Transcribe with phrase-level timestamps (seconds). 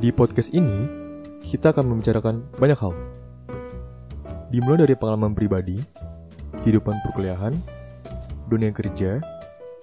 [0.00, 0.88] Di podcast ini,
[1.44, 2.96] kita akan membicarakan banyak hal.
[4.48, 5.76] Dimulai dari pengalaman pribadi,
[6.56, 7.52] kehidupan perkuliahan,
[8.48, 9.20] dunia kerja,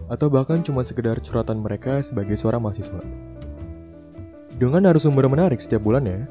[0.09, 2.97] atau bahkan cuma sekedar curhatan mereka sebagai seorang mahasiswa.
[4.57, 6.25] Dengan narasumber menarik setiap bulannya,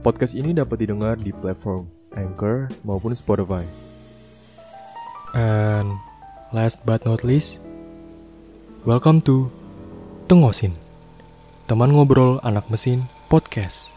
[0.00, 3.68] podcast ini dapat didengar di platform Anchor maupun Spotify.
[5.36, 5.92] And
[6.56, 7.60] last but not least,
[8.88, 9.52] welcome to
[10.24, 10.72] Tengosin,
[11.70, 13.94] teman ngobrol anak mesin podcast.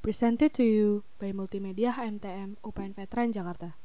[0.00, 3.76] Presented to you by Multimedia HMTM UPN Veteran Jakarta.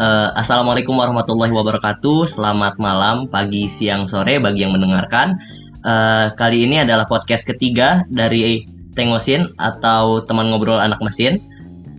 [0.00, 2.24] Uh, Assalamualaikum warahmatullahi wabarakatuh.
[2.24, 5.36] Selamat malam, pagi, siang, sore bagi yang mendengarkan.
[5.84, 8.64] Uh, kali ini adalah podcast ketiga dari
[8.96, 11.44] Tengosin atau teman ngobrol anak mesin.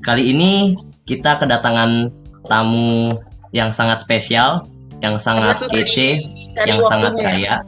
[0.01, 0.73] Kali ini
[1.05, 3.17] kita kedatangan tamu
[3.55, 4.67] yang sangat spesial,
[4.99, 6.23] yang sangat kece,
[6.65, 7.63] yang sangat kaya,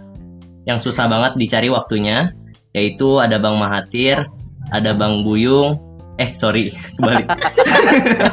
[0.68, 2.36] yang susah banget dicari waktunya,
[2.76, 4.28] yaitu ada Bang Mahathir,
[4.72, 7.24] ada Bang Buyung, eh sorry kembali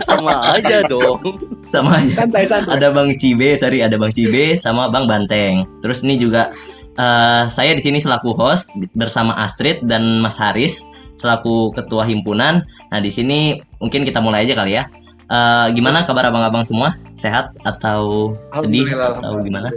[0.09, 1.20] sama aja dong.
[1.69, 2.25] Sama aja.
[2.25, 2.81] Santai santai.
[2.81, 5.65] Ada bang Cibe sorry ada bang Cibe sama bang Banteng.
[5.84, 6.48] Terus ini juga
[6.97, 10.81] uh, saya di sini selaku host bersama Astrid dan Mas Haris
[11.15, 12.65] selaku ketua himpunan.
[12.65, 14.89] Nah di sini mungkin kita mulai aja kali ya
[15.28, 19.70] uh, gimana kabar abang-abang semua sehat atau sedih atau gimana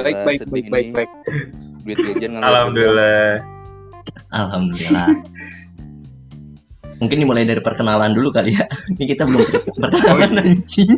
[0.00, 1.10] baik baik baik baik baik
[1.84, 3.44] duit jajan Alhamdulillah
[4.32, 5.08] Alhamdulillah
[7.02, 8.64] Mungkin dimulai dari perkenalan dulu kali ya.
[8.94, 9.44] Ini kita belum
[9.82, 10.94] perkenalan anjing.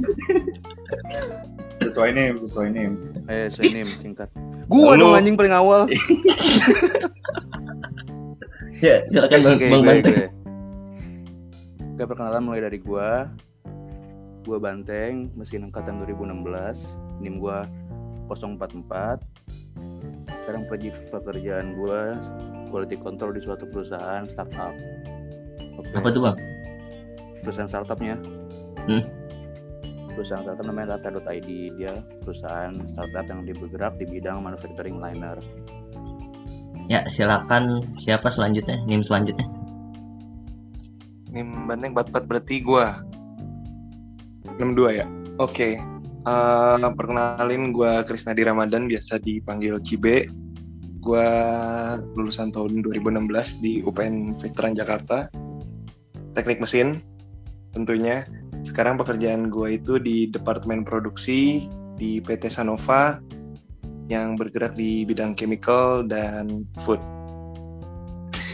[1.81, 2.95] Sesuai name, sesuai name.
[3.31, 4.29] Eh, sesuai name singkat.
[4.69, 5.89] Gua dong anjing paling awal.
[8.85, 10.36] ya, silakan Bang, Oke, Bang.
[12.07, 13.27] Oke, perkenalan mulai dari gua.
[14.47, 16.95] Gua Banteng, mesin angkatan 2016.
[17.19, 17.67] NIM gua
[18.31, 19.19] 044.
[20.31, 20.71] Sekarang
[21.11, 22.15] pekerjaan gua
[22.71, 24.71] quality control di suatu perusahaan startup.
[25.83, 25.91] Oke.
[25.99, 26.39] Apa tuh, Bang?
[27.43, 28.15] Perusahaan startupnya.
[28.87, 29.03] Hmm.
[30.15, 31.51] Perusahaan startup namanya Data.id.
[31.75, 31.91] Dia
[32.23, 35.43] perusahaan startup yang bergerak di bidang manufacturing liner.
[36.87, 38.79] Ya, silakan siapa selanjutnya?
[38.87, 39.56] Nim selanjutnya.
[41.37, 43.05] Nim banteng 44 berarti gua?
[44.57, 45.07] 62 ya?
[45.37, 45.77] Oke.
[46.27, 50.33] Eh, perkenalin gua Krisnadi Ramadan biasa dipanggil Cibe.
[51.05, 51.29] Gua
[52.17, 55.29] lulusan tahun 2016 di UPN Veteran Jakarta
[56.33, 57.05] teknik mesin
[57.77, 58.25] tentunya.
[58.67, 63.23] Sekarang pekerjaan gua itu di departemen produksi di PT Sanova
[64.11, 66.99] yang bergerak di bidang chemical dan food.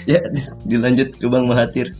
[0.05, 0.19] Ya,
[0.67, 1.95] dilanjut ke Bang Mahathir.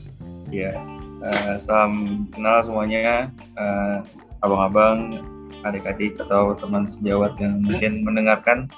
[0.53, 0.77] Ya,
[1.25, 3.97] eh, salam kenal semuanya, eh,
[4.45, 5.25] abang-abang,
[5.65, 8.69] adik-adik atau teman sejawat yang mungkin mendengarkan.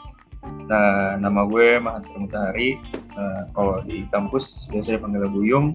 [0.70, 2.78] Nah, nama gue Mahathir Mutahari.
[2.94, 5.74] Eh, kalau di kampus biasa dipanggil Buyung.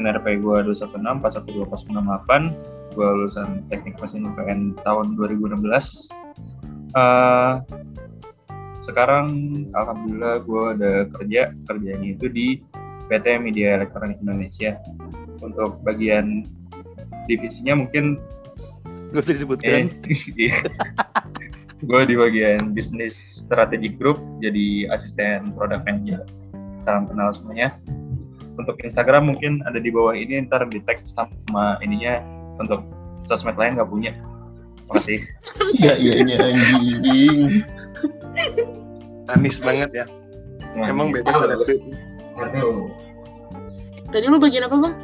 [0.00, 2.56] NRP gue 216 412
[2.96, 6.08] Gue lulusan Teknik Mesin UPN tahun 2016.
[6.96, 7.54] Eh,
[8.80, 9.28] sekarang
[9.76, 12.48] alhamdulillah gue ada kerja kerjanya itu di
[13.10, 14.78] PT Media Elektronik Indonesia
[15.40, 16.44] untuk bagian
[17.26, 18.20] divisinya mungkin
[19.10, 19.90] Gak usah disebutkan.
[20.06, 20.54] eh,
[21.88, 26.22] gue di bagian bisnis strategic group jadi asisten product manager.
[26.78, 27.74] Salam kenal semuanya.
[28.54, 32.22] Untuk Instagram mungkin ada di bawah ini ntar di tag sama ininya.
[32.60, 32.84] Untuk
[33.18, 34.12] sosmed lain nggak punya.
[34.92, 35.18] Makasih.
[35.80, 37.64] Enggak iya anjing.
[39.30, 40.04] manis banget ya.
[40.74, 42.90] Emang beda selebgram.
[44.10, 44.94] Tadi lu bagian apa bang?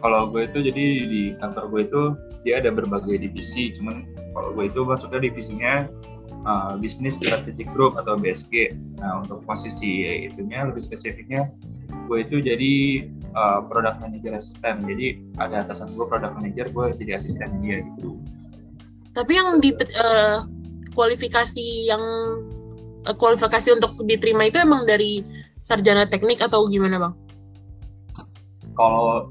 [0.00, 2.02] Kalau gue itu jadi di kantor gue itu
[2.46, 5.72] dia ada berbagai divisi cuman kalau gue itu masuknya divisinya
[6.46, 11.50] uh, bisnis strategic group atau BSG nah untuk posisi itunya lebih spesifiknya
[12.08, 13.04] gue itu jadi
[13.36, 14.84] uh, product manager asisten.
[14.84, 18.16] Jadi ada atasan gue product manager gue jadi asisten dia gitu.
[19.12, 20.38] Tapi yang di eh,
[20.96, 22.02] kualifikasi yang
[23.04, 25.24] eh, kualifikasi untuk diterima itu emang dari
[25.60, 27.14] sarjana teknik atau gimana bang?
[28.78, 29.26] kalau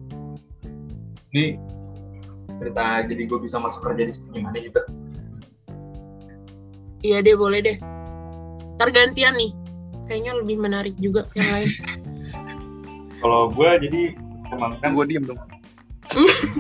[1.35, 1.59] ini
[2.57, 4.81] cerita jadi gue bisa masuk kerja di sini gimana gitu
[7.06, 7.77] Iya deh boleh deh.
[8.81, 9.53] Ntar gantian nih.
[10.09, 11.69] Kayaknya lebih menarik juga yang lain.
[13.21, 14.01] kalau gue jadi
[14.53, 15.39] emang kan gue diem dong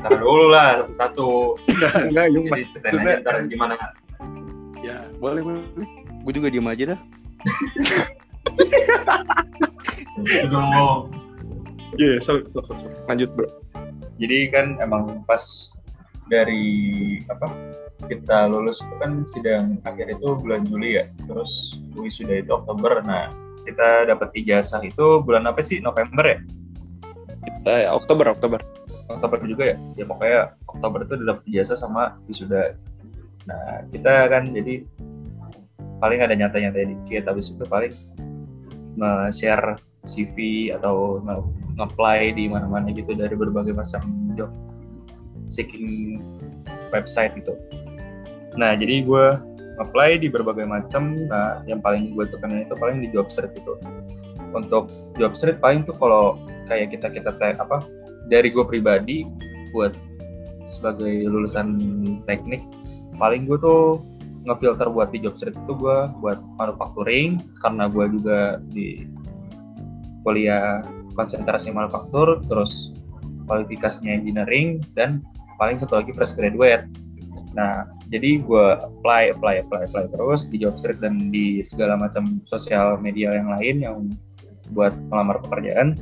[0.03, 1.27] Ntar dulu lah satu-satu
[2.11, 3.73] enggak yung jadi ceritain aja maksudnya ntar gimana
[4.83, 5.61] ya boleh boleh
[6.27, 6.99] Gue juga diem aja dah.
[10.27, 11.07] Gitu dong
[11.95, 12.93] Iya, yeah, sorry, sorry, sorry.
[13.07, 13.47] lanjut bro.
[14.17, 15.73] Jadi kan emang pas
[16.27, 17.47] dari apa
[18.05, 21.09] kita lulus itu kan sidang akhir itu bulan Juli ya.
[21.25, 23.01] Terus wisuda itu Oktober.
[23.01, 23.33] Nah
[23.65, 25.81] kita dapat ijazah itu bulan apa sih?
[25.81, 26.39] November ya?
[27.41, 28.61] Kita ya Oktober Oktober.
[29.09, 29.77] Oktober juga ya?
[29.97, 32.77] Ya pokoknya Oktober itu udah dapat ijazah sama wisuda.
[33.49, 34.85] Nah kita kan jadi
[35.97, 37.25] paling ada nyata-nyata dikit.
[37.25, 37.93] Habis itu paling
[38.97, 44.01] nge-share CV atau nge- nge-apply di mana-mana gitu dari berbagai macam
[44.33, 44.49] job.
[45.47, 46.19] Seeking
[46.91, 47.55] website gitu.
[48.57, 49.25] Nah jadi gue
[49.77, 51.27] apply di berbagai macam.
[51.29, 53.77] Nah yang paling gue tekanin itu paling di job street itu.
[54.55, 54.89] Untuk
[55.19, 57.83] job street paling tuh kalau kayak kita kita te- apa
[58.27, 59.23] dari gue pribadi
[59.71, 59.95] buat
[60.67, 61.79] sebagai lulusan
[62.27, 62.59] teknik
[63.15, 64.03] paling gue tuh
[64.47, 69.03] ngefilter buat di job street itu gue buat manufacturing karena gue juga di
[70.27, 70.83] kuliah
[71.15, 72.91] konsentrasi manufaktur terus
[73.47, 75.23] kualifikasinya engineering dan
[75.55, 76.83] paling satu lagi fresh graduate.
[77.55, 82.43] Nah jadi gue apply apply apply apply terus di job street dan di segala macam
[82.43, 83.97] sosial media yang lain yang
[84.75, 85.95] buat melamar pekerjaan.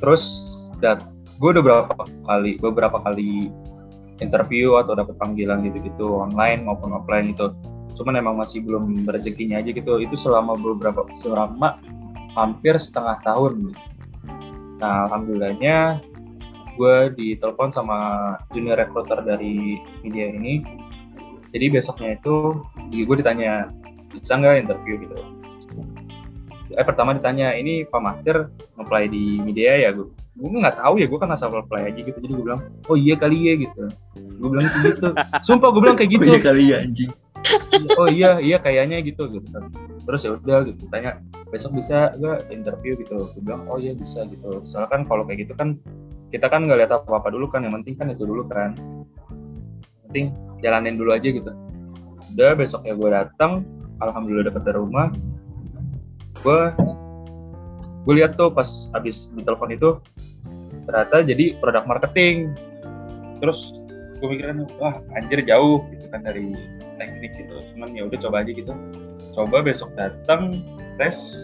[0.00, 0.24] Terus
[0.80, 1.04] dat
[1.36, 1.94] gue udah beberapa
[2.24, 3.52] kali beberapa kali
[4.24, 7.52] interview atau dapat panggilan gitu-gitu online maupun offline itu
[7.94, 10.02] cuman emang masih belum rezekinya aja gitu.
[10.02, 11.78] Itu selama beberapa selama
[12.34, 13.72] hampir setengah tahun
[14.82, 16.02] nah alhamdulillahnya
[16.74, 17.98] gue ditelepon sama
[18.50, 20.62] junior recruiter dari media ini.
[21.54, 22.58] Jadi besoknya itu
[22.90, 23.70] gue ditanya
[24.10, 24.98] bisa nggak interview?
[25.06, 25.16] gitu.
[26.74, 31.06] Eh pertama ditanya ini Pak Mahtir nge-apply di media ya gue gue nggak tahu ya
[31.06, 32.18] gue kan asal apply aja gitu.
[32.18, 33.82] Jadi gue bilang oh iya kali ya gitu.
[34.42, 35.08] Gue bilang gitu.
[35.46, 36.26] Sumpah gue bilang kayak gitu.
[36.42, 37.14] kali ya anjing.
[38.00, 39.52] oh iya iya kayaknya gitu gitu
[40.04, 42.98] terus ya udah gitu tanya besok bisa gak interview?
[42.98, 43.14] Gitu.
[43.14, 44.62] Gue bilang oh iya bisa gitu.
[44.68, 45.78] Soalnya kan kalau kayak gitu kan
[46.34, 48.74] kita kan nggak lihat apa apa dulu kan yang penting kan itu dulu kan.
[48.74, 50.26] Yang penting
[50.60, 51.50] jalanin dulu aja gitu.
[52.34, 53.52] Udah besoknya gue datang
[54.02, 55.08] alhamdulillah dapet dari rumah.
[56.42, 56.60] Gue
[58.04, 59.96] gue lihat tuh pas habis ditelepon itu
[60.84, 62.52] ternyata jadi produk marketing.
[63.38, 63.72] Terus
[64.18, 66.52] gue mikirnya wah anjir jauh gitu kan dari
[66.98, 67.62] teknik gitu.
[67.72, 68.74] Cuman ya udah coba aja gitu
[69.34, 70.62] coba besok datang
[70.96, 71.42] tes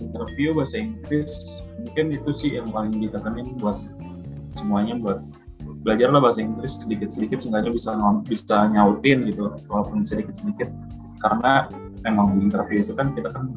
[0.00, 1.60] interview bahasa Inggris.
[1.82, 3.76] Mungkin itu sih yang paling ditekanin buat
[4.56, 5.20] semuanya buat
[5.84, 7.90] belajarlah bahasa Inggris sedikit-sedikit seenggaknya bisa
[8.26, 10.70] bisa nyautin gitu walaupun sedikit-sedikit.
[11.20, 11.68] Karena
[12.08, 13.52] emang di interview itu kan kita kan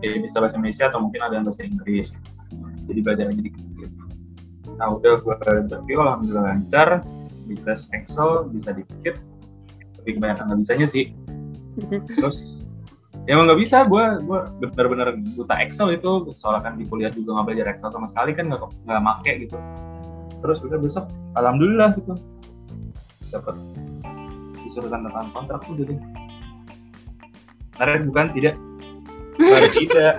[0.00, 2.08] bisa bahasa Indonesia atau mungkin ada yang bahasa Inggris.
[2.86, 3.68] Jadi belajar aja dikit
[4.80, 5.34] nah udah gue
[5.68, 7.04] interview alhamdulillah lancar.
[7.50, 9.18] Di tes Excel bisa dikit
[10.00, 11.12] tapi kebanyakan nggak bisanya sih.
[12.18, 12.56] Terus
[13.28, 13.84] ya emang nggak bisa.
[13.84, 14.40] Gue gue
[14.72, 16.32] benar-benar buta Excel itu.
[16.32, 19.56] Soalnya kan di kuliah juga nggak belajar Excel sama sekali kan nggak nggak make gitu.
[20.40, 21.04] Terus udah besok
[21.36, 22.16] alhamdulillah gitu.
[23.30, 23.54] Dapat
[24.64, 26.00] disuruh tanda tangan kontrak udah deh.
[27.78, 28.26] Menarik bukan?
[28.36, 28.54] Tidak.
[29.40, 30.14] Menarik tidak.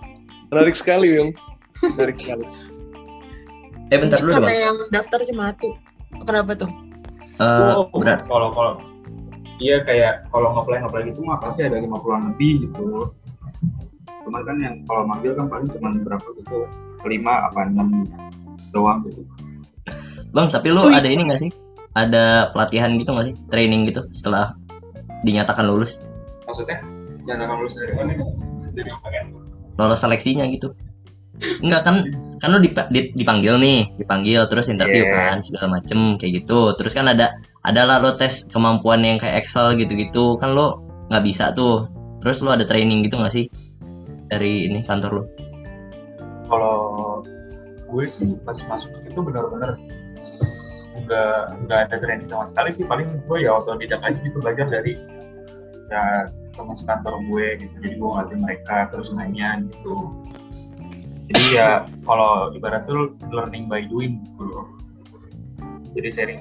[0.52, 1.30] Menarik sekali, Bang.
[1.96, 2.44] Menarik sekali.
[3.88, 5.68] Eh bentar dulu Karena yang daftar cuma satu.
[6.26, 6.70] Kenapa tuh?
[7.36, 8.24] Eh, Oh, berat.
[8.26, 8.72] kalau kalau
[9.62, 13.10] iya kayak kalau ngeplay ngeplay gitu mah pasti ada 50-an lebih gitu
[14.26, 16.66] cuman kan yang kalau manggil kan paling cuma berapa gitu
[17.06, 18.04] lima apa enam
[18.74, 19.22] doang gitu
[20.34, 21.48] Bang, tapi lu ada ini gak sih?
[21.96, 23.34] Ada pelatihan gitu gak sih?
[23.48, 24.52] Training gitu setelah
[25.22, 26.02] dinyatakan lulus?
[26.46, 26.78] maksudnya
[27.26, 28.12] jangan akan lulus dari mana
[28.72, 29.26] dari apa kan
[29.76, 30.72] Lolos seleksinya gitu.
[31.60, 31.96] Enggak kan
[32.36, 35.36] kan lu dip- di- dipanggil nih, dipanggil terus interview Yeah.
[35.36, 36.76] kan segala macem kayak gitu.
[36.76, 41.52] Terus kan ada adalah lo tes kemampuan yang kayak Excel gitu-gitu kan lo nggak bisa
[41.56, 41.88] tuh.
[42.20, 43.46] Terus lo ada training gitu gak sih
[44.26, 45.24] dari ini kantor lo?
[46.46, 46.78] kalau
[47.90, 49.78] gue sih pas masuk itu benar-benar
[50.96, 54.96] nggak nggak ada training sama sekali sih paling gue ya otodidak aja gitu belajar dari
[55.92, 56.26] ya
[56.56, 60.10] teman sekantor gue gitu jadi gue ngerti mereka terus nanya gitu
[61.26, 61.70] jadi ya
[62.06, 64.66] kalau ibarat tuh learning by doing gitu loh
[65.96, 66.40] jadi sharing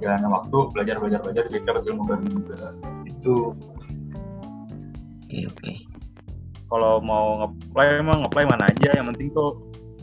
[0.00, 2.60] jalannya waktu belajar belajar belajar jadi dapat ilmu baru juga.
[3.08, 3.36] Itu.
[5.26, 5.72] Oke oke.
[6.66, 8.90] kalau mau ngeplay emang ngeplay mana aja?
[8.98, 9.50] Yang penting tuh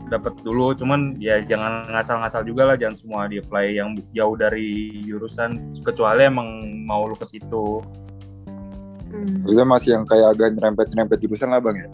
[0.08, 0.72] dapat dulu.
[0.72, 2.76] Cuman ya jangan ngasal-ngasal juga lah.
[2.80, 5.80] Jangan semua di apply yang jauh dari jurusan.
[5.84, 6.48] Kecuali emang
[6.88, 7.84] mau lu ke situ.
[9.14, 9.68] Hmm.
[9.68, 11.88] Masih yang kayak agak nyerempet-nyerempet jurusan lah bang ya?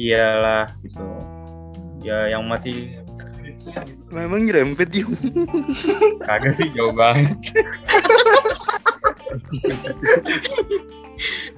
[0.00, 1.02] iyalah gitu
[2.00, 2.96] ya yang masih
[4.08, 5.12] Memang nyerempet yuk.
[6.24, 7.36] kagak sih jauh banget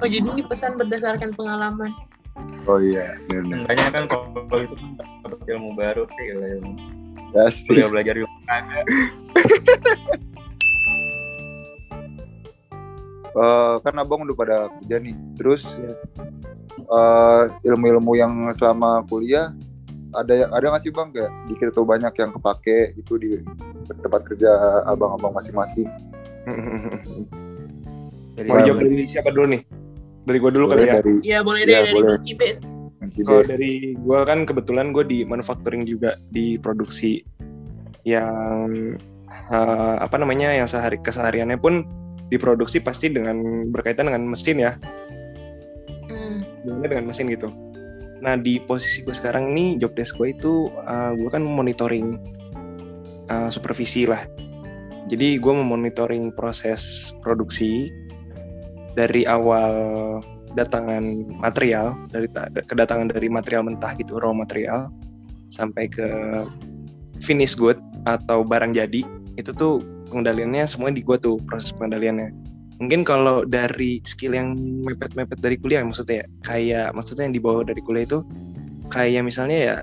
[0.02, 1.94] Oh jadi ini pesan berdasarkan pengalaman.
[2.66, 3.62] Oh iya, benar.
[3.62, 4.90] Enggaknya kan kalau itu kan
[5.22, 6.72] dapat ilmu baru sih ilmu
[7.32, 7.70] Ya sih.
[7.70, 8.80] kuliah belajar ilmu ada
[13.32, 15.16] Eh, kan abang udah pada kerja nih.
[15.40, 15.64] Terus
[16.76, 19.56] eh, ilmu-ilmu yang selama kuliah
[20.12, 23.30] ada ada nggak sih bang kayak sedikit atau banyak yang kepake itu di
[23.88, 24.50] tempat kerja
[24.86, 25.88] abang-abang masing-masing?
[28.36, 29.62] Jadi Mau jawab dari siapa dulu nih?
[30.24, 31.02] Dari gua dulu kali ya.
[31.02, 32.16] dari Ya boleh deh Iya, dari boleh.
[33.12, 37.20] Kalau dari gua kan kebetulan gua di manufacturing juga di produksi
[38.08, 38.96] yang
[39.52, 41.84] eh, apa namanya yang sehari kesehariannya pun
[42.32, 44.72] diproduksi pasti dengan berkaitan dengan mesin ya,
[46.08, 46.40] Hmm.
[46.80, 47.52] dengan mesin gitu.
[48.22, 52.22] Nah di posisi gue sekarang nih job desk gue itu uh, gue kan monitoring
[53.28, 54.22] uh, supervisi lah.
[55.10, 57.90] Jadi gue memonitoring proses produksi
[58.94, 59.74] dari awal
[60.54, 64.92] datangan material dari ta- kedatangan dari material mentah gitu raw material
[65.48, 66.08] sampai ke
[67.20, 69.04] finish good atau barang jadi
[69.40, 69.80] itu tuh
[70.12, 72.32] pengendaliannya semua di gue tuh proses pengendaliannya
[72.80, 77.80] mungkin kalau dari skill yang mepet-mepet dari kuliah maksudnya ya, kayak maksudnya yang dibawa dari
[77.84, 78.20] kuliah itu
[78.92, 79.74] kayak misalnya ya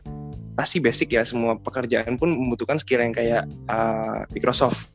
[0.59, 4.91] pasti basic ya semua pekerjaan pun membutuhkan skill yang kayak uh, Microsoft.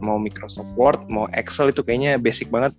[0.00, 2.76] Mau Microsoft Word mau Excel itu kayaknya basic banget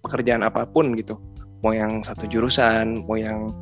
[0.00, 1.20] pekerjaan apa pun gitu.
[1.60, 3.52] Mau yang satu jurusan mau yang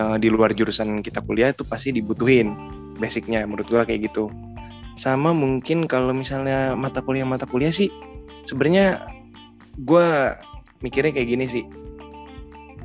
[0.00, 2.56] uh, di luar jurusan kita kuliah itu pasti dibutuhin
[2.96, 4.32] basicnya menurut gua kayak gitu.
[4.96, 7.92] Sama mungkin kalau misalnya mata kuliah mata kuliah sih
[8.48, 9.13] sebenarnya
[9.82, 10.08] gue
[10.84, 11.64] mikirnya kayak gini sih.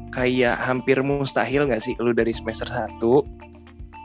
[0.09, 2.97] Kayak hampir mustahil nggak sih lu dari semester 1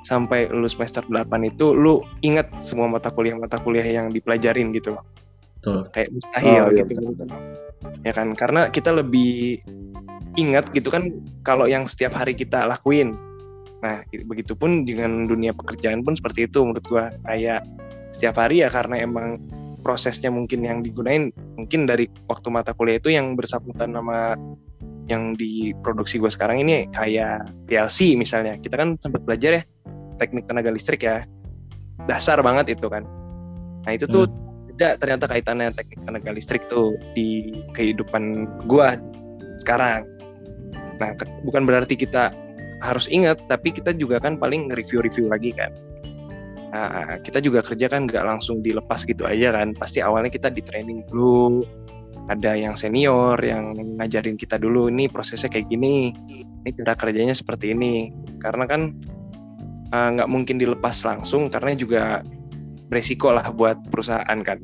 [0.05, 4.95] sampai lu semester 8 itu lu inget semua mata kuliah mata kuliah yang dipelajarin gitu
[4.95, 5.05] loh.
[5.64, 5.81] Betul.
[5.97, 7.25] kayak mustahil Oh, iya, gitu.
[8.05, 8.37] ya kan?
[8.37, 9.64] Karena kita lebih
[10.37, 11.09] ingat gitu kan
[11.41, 13.17] kalau yang setiap hari kita lakuin.
[13.81, 17.17] Nah begitupun dengan dunia pekerjaan pun seperti itu menurut gua.
[17.25, 17.64] Kayak
[18.12, 19.41] setiap hari ya karena emang
[19.85, 21.29] prosesnya mungkin yang digunain
[21.61, 24.33] mungkin dari waktu mata kuliah itu yang bersangkutan nama
[25.05, 28.57] yang diproduksi gue sekarang ini kayak PLC misalnya.
[28.57, 29.62] Kita kan sempat belajar ya
[30.17, 31.29] teknik tenaga listrik ya.
[32.09, 33.05] Dasar banget itu kan.
[33.85, 34.25] Nah itu tuh
[34.75, 38.97] ada ternyata kaitannya teknik tenaga listrik tuh di kehidupan gua
[39.61, 40.09] sekarang.
[40.97, 41.12] Nah
[41.45, 42.33] bukan berarti kita
[42.81, 45.73] harus ingat tapi kita juga kan paling nge-review-review lagi kan
[46.75, 49.78] Nah, kita juga kerja kan nggak langsung dilepas gitu aja kan.
[49.78, 51.62] Pasti awalnya kita di training dulu.
[52.26, 56.11] Ada yang senior yang ngajarin kita dulu ini prosesnya kayak gini.
[56.66, 58.11] Ini cara kerjanya seperti ini.
[58.43, 58.90] Karena kan
[59.95, 62.02] eh, nggak mungkin dilepas langsung karena juga
[62.90, 64.59] beresiko lah buat perusahaan kan.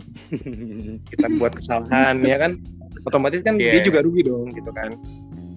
[1.14, 2.58] Kita buat kesalahan ya kan.
[3.06, 3.86] Otomatis kan dia Iya.
[3.86, 4.98] juga rugi dong gitu kan.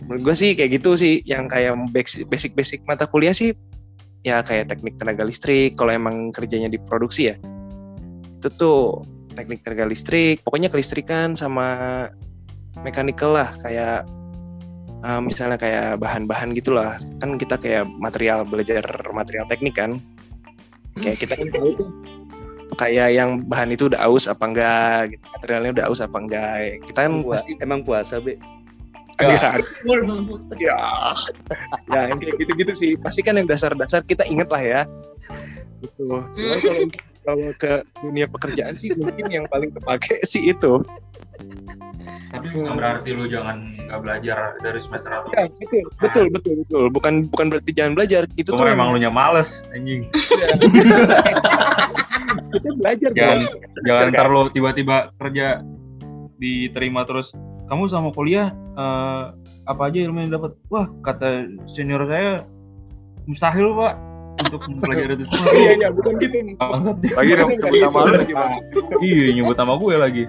[0.05, 1.73] Menurut gue sih kayak gitu sih yang kayak
[2.29, 3.57] basic-basic mata kuliah sih
[4.23, 7.35] ya kayak teknik tenaga listrik kalau emang kerjanya di produksi ya.
[8.39, 9.03] Itu tuh
[9.35, 12.07] teknik tenaga listrik pokoknya kelistrikan sama
[12.81, 14.07] mechanical lah kayak
[15.03, 16.97] uh, misalnya kayak bahan-bahan gitulah.
[17.19, 19.99] Kan kita kayak material belajar material teknik kan.
[20.99, 21.89] Kayak kita kan tahu tuh
[22.79, 25.23] kayak yang bahan itu udah aus apa enggak gitu.
[25.37, 26.81] materialnya udah aus apa enggak.
[26.87, 27.13] Kita kan
[27.61, 28.39] emang puasa be
[29.19, 30.39] bol.
[30.57, 30.77] ya
[31.93, 32.91] ya yang kayak gitu-gitu sih.
[32.99, 34.81] Pasti kan yang dasar-dasar kita inget lah ya.
[35.81, 36.07] Gitu.
[36.09, 36.85] Cuman kalau
[37.23, 40.83] kalau ke dunia pekerjaan sih mungkin yang paling kepake sih itu.
[42.33, 46.83] Tapi bukan berarti lu jangan nggak belajar dari semester atau ya betul betul betul betul.
[46.91, 48.25] Bukan bukan berarti jangan belajar.
[48.35, 50.09] Itu tuh emang lu nya males anjing.
[52.53, 53.61] Kita belajar jangan dong.
[53.85, 54.13] jangan Kan?
[54.13, 55.61] ntar lu tiba-tiba kerja
[56.41, 57.31] diterima terus
[57.73, 59.23] kamu sama kuliah eh,
[59.65, 62.45] apa aja ilmu yang dapat wah kata senior saya
[63.25, 63.93] mustahil pak
[64.35, 66.37] untuk mempelajari itu semua iya iya bukan gitu.
[67.13, 68.51] Lagi dong sebut nama lu lagi bang.
[69.05, 70.23] iya nyebut nama gue lagi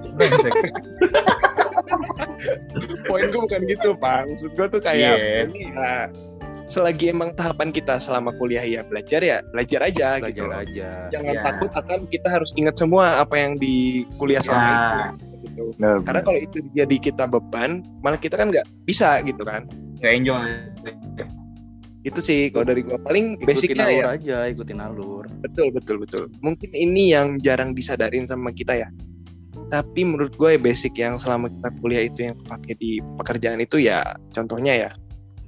[3.05, 5.41] poin gue bukan gitu pak maksud gue tuh kayak Iya.
[5.49, 5.93] ini ya
[6.65, 10.59] selagi emang tahapan kita selama kuliah ya belajar ya belajar aja gitu belajar loh.
[10.65, 11.43] aja jangan Iya.
[11.45, 14.79] takut akan kita harus ingat semua apa yang di kuliah selama Ya.
[15.13, 15.77] itu gitu.
[15.77, 19.69] Nah, karena kalau itu jadi kita beban malah kita kan nggak bisa gitu kan.
[20.01, 20.49] Nggak enjoy.
[22.05, 25.25] Itu sih kalau dari gua paling ikutin basicnya alur ya aja ikutin alur.
[25.41, 26.29] Betul betul betul.
[26.45, 28.89] Mungkin ini yang jarang disadarin sama kita ya.
[29.73, 34.13] Tapi menurut gue basic yang selama kita kuliah itu yang kepake di pekerjaan itu ya
[34.37, 34.91] contohnya ya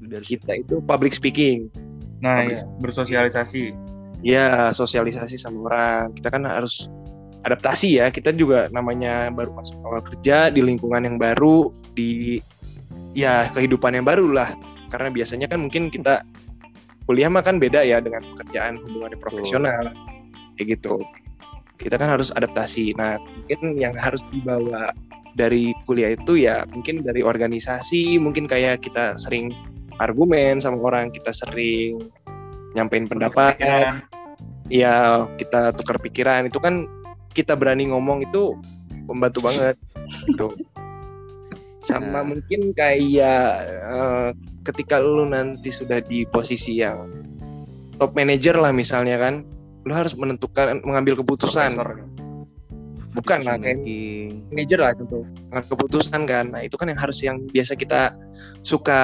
[0.00, 0.40] leadership.
[0.44, 1.68] kita itu public speaking.
[2.24, 3.62] Nah Public ya, bersosialisasi.
[4.24, 6.16] Ya sosialisasi sama orang.
[6.16, 6.88] Kita kan harus
[7.46, 8.10] adaptasi ya.
[8.10, 12.42] Kita juga namanya baru masuk awal kerja di lingkungan yang baru di
[13.14, 14.50] ya kehidupan yang baru lah.
[14.90, 16.26] Karena biasanya kan mungkin kita
[17.06, 19.94] kuliah mah kan beda ya dengan pekerjaan hubungannya profesional.
[20.58, 21.00] Kayak gitu.
[21.78, 22.98] Kita kan harus adaptasi.
[22.98, 24.90] Nah mungkin yang harus dibawa
[25.36, 29.52] dari kuliah itu ya mungkin dari organisasi mungkin kayak kita sering
[30.00, 32.10] argumen sama orang kita sering
[32.74, 33.60] nyampein pendapat.
[34.66, 36.48] Ya kita tukar pikiran.
[36.48, 36.88] Itu kan
[37.36, 38.56] kita berani ngomong itu
[39.04, 39.76] membantu banget
[40.32, 40.48] gitu.
[41.86, 42.34] Sama Nah.
[42.34, 44.28] mungkin kayak eh,
[44.66, 47.06] ketika lu nanti sudah di posisi yang
[48.02, 49.46] top manager lah misalnya kan
[49.86, 51.78] lu harus menentukan mengambil keputusan.
[53.16, 53.80] Bukan lah kayak
[54.50, 55.22] manajer lah gitu.
[55.54, 56.52] Keputusan kan.
[56.52, 58.12] Nah itu kan yang harus yang biasa kita
[58.66, 59.00] suka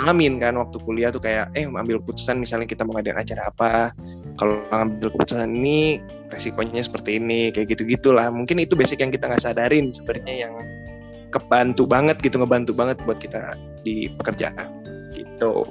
[0.00, 3.92] alamin kan waktu kuliah tuh kayak eh mengambil keputusan misalnya kita mau ngadain acara apa.
[4.38, 9.28] Kalau ngambil keputusan ini resikonya seperti ini kayak gitu gitulah mungkin itu basic yang kita
[9.28, 10.54] nggak sadarin sebenarnya yang
[11.28, 14.68] kebantu banget gitu ngebantu banget buat kita di pekerjaan
[15.16, 15.64] gitu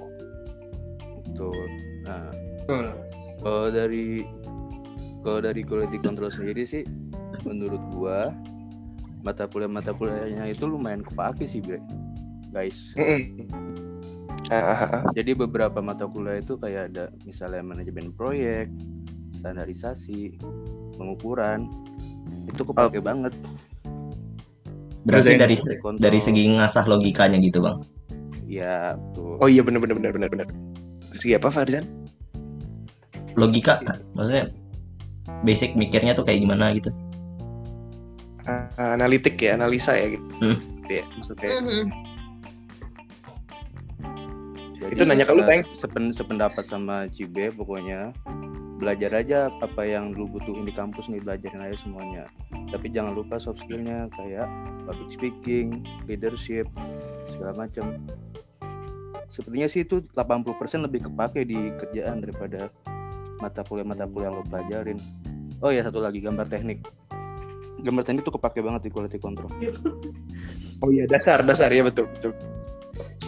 [1.38, 1.70] Betul.
[2.02, 2.86] Nah, Betul.
[3.46, 4.26] kalau dari
[5.22, 6.82] kalau dari quality control sendiri sih
[7.46, 8.34] menurut gua
[9.22, 11.78] mata kuliah mata kuliahnya itu lumayan kepake sih bre
[12.50, 12.98] guys.
[14.48, 15.04] Ah, ah, ah.
[15.12, 18.72] jadi beberapa mata kuliah itu kayak ada misalnya manajemen proyek
[19.48, 20.36] standarisasi
[20.94, 21.72] pengukuran
[22.46, 23.32] itu kepake banget
[25.02, 26.04] Berarti dari se- control.
[26.04, 27.80] dari segi ngasah logikanya gitu bang.
[28.44, 30.48] ya betul oh iya bener bener bener bener bener
[31.14, 31.88] segi apa Farzan
[33.34, 33.78] Logika,
[34.12, 34.50] maksudnya
[35.44, 36.90] basic mikirnya tuh kayak gimana gitu.
[38.42, 40.58] Ah, analitik ya analisa ya gitu Hmm.
[40.82, 41.86] Gitu ya maksudnya Mhm.
[44.78, 45.62] Jadi Itu nanya ke lu, Teng.
[45.74, 48.10] sepen- sependapat sama Cibe pokoknya
[48.78, 52.24] belajar aja apa yang lu butuhin di kampus nih belajarin aja semuanya.
[52.70, 54.46] Tapi jangan lupa soft skillnya kayak
[54.86, 56.70] public speaking leadership
[57.34, 57.98] segala macam.
[59.34, 62.72] Sepertinya sih itu 80% lebih kepake di kerjaan daripada
[63.42, 64.98] mata kuliah mata kuliah yang lo pelajarin.
[65.60, 66.86] Oh ya satu lagi gambar teknik.
[67.82, 69.52] Gambar teknik itu kepake banget di quality control.
[70.78, 71.74] Oh iya dasar dasar.
[71.74, 72.38] Ya betul betul.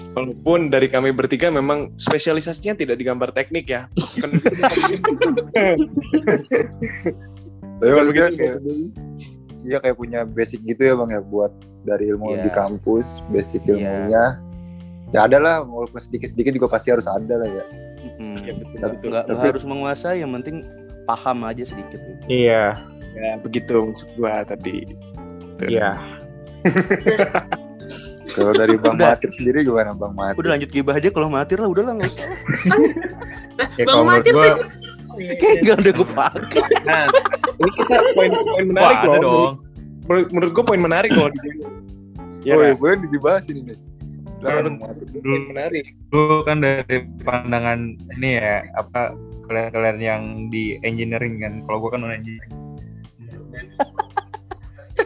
[0.10, 3.86] Walaupun dari kami bertiga memang spesialisasinya tidak di gambar teknik ya.
[4.18, 4.42] Kan
[7.80, 8.56] Tapi maksudnya kayak,
[9.62, 12.44] iya kayak punya basic gitu ya bang ya buat dari ilmu Iya.
[12.44, 13.72] di kampus, basic Iya.
[13.72, 14.26] ilmunya.
[15.10, 17.64] Ya ada lah, walaupun sedikit-sedikit juga pasti harus ada lah ya.
[18.00, 18.36] Mm-mm.
[18.44, 19.12] Ya, betul, betul.
[19.16, 20.62] Tapi- harus menguasai yang penting
[21.06, 22.22] paham aja sedikit gitu.
[22.28, 22.78] Iya,
[23.10, 24.86] Ya begitu maksud gua tadi.
[25.66, 25.98] iya.
[28.30, 29.14] Kalau dari Bang Udah.
[29.14, 30.38] Matir sendiri gimana Bang Matir?
[30.38, 32.30] udah lanjut gibah aja kalau matir lah udah lah nggak usah
[33.76, 34.64] Ya, Bang menurut Matir gua, tadi-
[35.36, 35.62] kayak iya.
[35.62, 37.06] nggak ada kepake Nah,
[37.60, 39.20] Ini kita poin poin wah menarik loh.
[39.20, 39.54] dong.
[40.08, 41.28] Menurut, menurut gua poin menarik loh.
[42.40, 43.78] Ya, oh, iya, boleh dibahas ini nih.
[44.40, 45.92] Silakan poin menarik.
[46.08, 47.80] Dulu kan dari pandangan
[48.16, 49.12] ini ya, apa
[49.46, 51.54] kalian-kalian yang di engineering kan.
[51.68, 52.54] Kalau gua kan non engineering.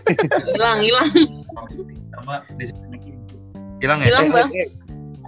[0.54, 1.08] hilang hilang
[2.14, 3.03] Sama making.
[3.84, 4.06] Hilang ya?
[4.16, 4.68] hilang Eh, bang eh,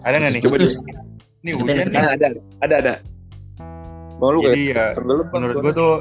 [0.08, 0.41] Ada nggak nih?
[0.48, 0.72] Coba dulu.
[1.44, 1.86] Ini hujan nih.
[1.91, 2.28] Ada
[2.63, 2.94] ada ada.
[4.15, 4.96] Bang lu Jadi ya
[5.36, 5.94] menurut gue tuh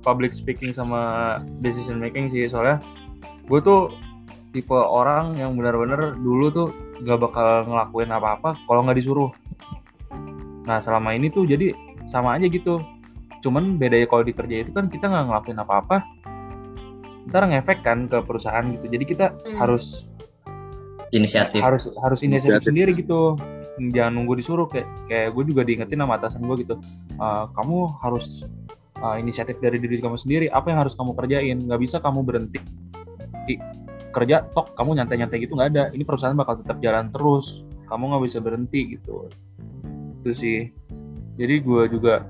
[0.00, 2.80] public speaking sama decision making sih soalnya
[3.44, 3.92] gue tuh
[4.56, 6.68] tipe orang yang benar-benar dulu tuh
[7.04, 9.28] gak bakal ngelakuin apa-apa kalau nggak disuruh.
[10.64, 11.76] Nah selama ini tuh jadi
[12.08, 12.80] sama aja gitu.
[13.44, 15.96] Cuman bedanya kalau di kerja itu kan kita nggak ngelakuin apa-apa,
[17.28, 18.88] ntar ngefek kan ke perusahaan gitu.
[18.88, 19.60] Jadi kita Hmm.
[19.60, 20.08] harus
[21.12, 21.60] Inisiatif.
[21.64, 22.68] harus harus inisiatif Inisiatif.
[22.68, 23.34] sendiri gitu.
[23.78, 26.74] Jangan nunggu disuruh kayak kayak gue juga diingetin sama atasan gue gitu.
[27.16, 28.44] "Eh, kamu harus
[28.98, 30.46] eh, inisiatif dari diri kamu sendiri.
[30.50, 31.62] Apa yang harus kamu kerjain?
[31.62, 32.58] Nggak bisa kamu berhenti
[34.12, 35.84] kerja tok kamu nyantai-nyantai gitu nggak ada.
[35.94, 37.62] Ini perusahaan bakal tetap jalan terus.
[37.86, 39.28] Kamu nggak bisa berhenti gitu.
[40.20, 40.58] Itu sih.
[41.38, 42.26] Jadi gue juga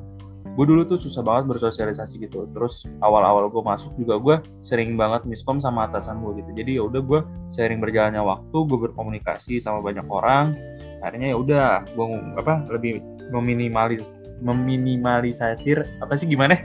[0.59, 5.23] gue dulu tuh susah banget bersosialisasi gitu terus awal-awal gue masuk juga gue sering banget
[5.23, 7.21] miskom sama atasan gue gitu jadi ya udah gue
[7.55, 10.59] seiring berjalannya waktu gue berkomunikasi sama banyak orang
[11.07, 12.07] akhirnya ya udah gue
[12.43, 12.99] apa lebih
[13.31, 14.11] meminimalis
[14.43, 16.59] meminimalisir apa sih gimana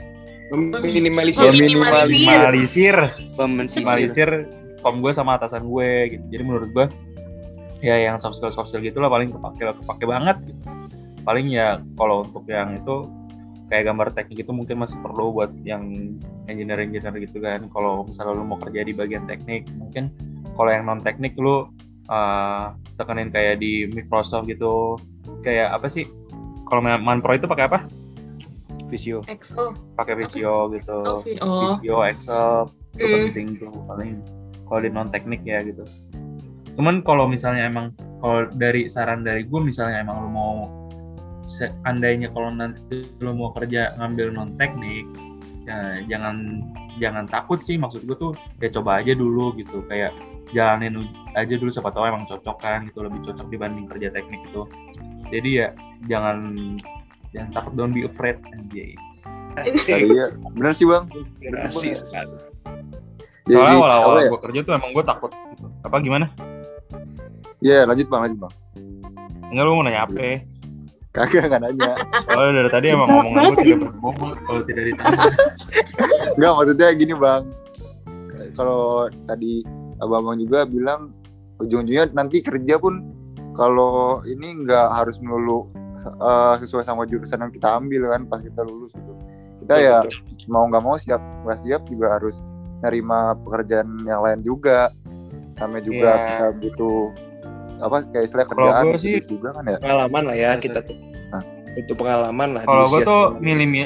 [0.54, 1.50] Minimalisir.
[1.50, 2.10] Minimalisir.
[2.10, 2.96] minimalisir
[3.38, 3.78] Pemensisir.
[3.80, 4.30] minimalisir
[4.82, 6.86] kom gue sama atasan gue gitu jadi menurut gue
[7.78, 10.62] ya yang soft skill soft skill gitulah paling kepake kepake banget gitu.
[11.22, 13.06] paling ya kalau untuk yang itu
[13.72, 16.16] kayak gambar teknik itu mungkin masih perlu buat yang
[16.48, 17.64] engineering engineer gitu kan.
[17.72, 20.12] Kalau misalnya lu mau kerja di bagian teknik mungkin
[20.54, 21.68] kalau yang non teknik lu
[22.08, 25.00] uh, tekenin kayak di Microsoft gitu.
[25.40, 26.04] Kayak apa sih?
[26.68, 27.78] Kalau Manpro itu pakai apa?
[28.88, 29.24] Visio.
[29.28, 29.76] Excel.
[29.96, 30.98] Pakai Visio gitu.
[31.04, 31.40] Oh, vi-.
[31.40, 33.24] Visio Excel itu Hmm.
[33.34, 34.22] penting tuh paling
[34.70, 35.82] kalau di non teknik ya gitu.
[36.78, 40.52] Cuman kalau misalnya emang kalau dari saran dari gue misalnya emang lu mau
[41.44, 45.04] seandainya kalau nanti lu mau kerja ngambil non teknik
[45.68, 46.64] ya, jangan
[47.00, 50.14] jangan takut sih maksud gue tuh ya coba aja dulu gitu kayak
[50.54, 54.62] jalanin aja dulu siapa tahu emang cocok kan gitu lebih cocok dibanding kerja teknik itu
[55.28, 55.68] jadi ya
[56.06, 56.38] jangan
[57.34, 58.94] jangan takut don't be afraid anjay
[59.86, 61.06] Iya, bener sih bang.
[61.38, 61.94] Bener sih.
[63.46, 64.30] Soalnya awal-awal apa ya?
[64.34, 66.26] gue kerja tuh emang gue takut gitu apa gimana
[67.62, 68.54] Iya, lanjut bang, lanjut bang.
[69.54, 70.36] enggak lu mau nanya apa ya?
[71.14, 71.92] Kagak nggak nanya.
[72.26, 75.26] soalnya dari tadi emang ngomong gue tidak berbobot kalau tidak ditanya
[76.36, 77.42] Enggak maksudnya gini bang.
[78.54, 78.82] Kalau
[79.24, 79.62] tadi
[79.98, 81.14] abang-abang juga bilang
[81.62, 83.06] ujung-ujungnya nanti kerja pun
[83.54, 85.62] kalau ini nggak harus melulu
[86.02, 89.12] eh, sesuai sama jurusan yang kita ambil kan pas kita lulus gitu.
[89.62, 90.50] Kita ya Betul.
[90.50, 92.42] mau nggak mau siap nggak siap juga harus
[92.82, 94.90] nerima pekerjaan yang lain juga.
[95.54, 96.26] Sampai juga Iya.
[96.26, 96.98] kita butuh
[97.82, 99.78] apa kayak istilah kerjaan gua sih- gitu juga kan ya.
[99.80, 100.96] pengalaman lah ya kita tuh
[101.30, 101.42] Hah?
[101.74, 103.22] itu pengalaman lah kalau gue tuh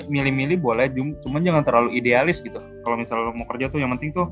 [0.05, 3.89] milih-milih boleh cum- cuman jangan terlalu idealis gitu kalau misalnya lu mau kerja tuh yang
[3.97, 4.29] penting tuh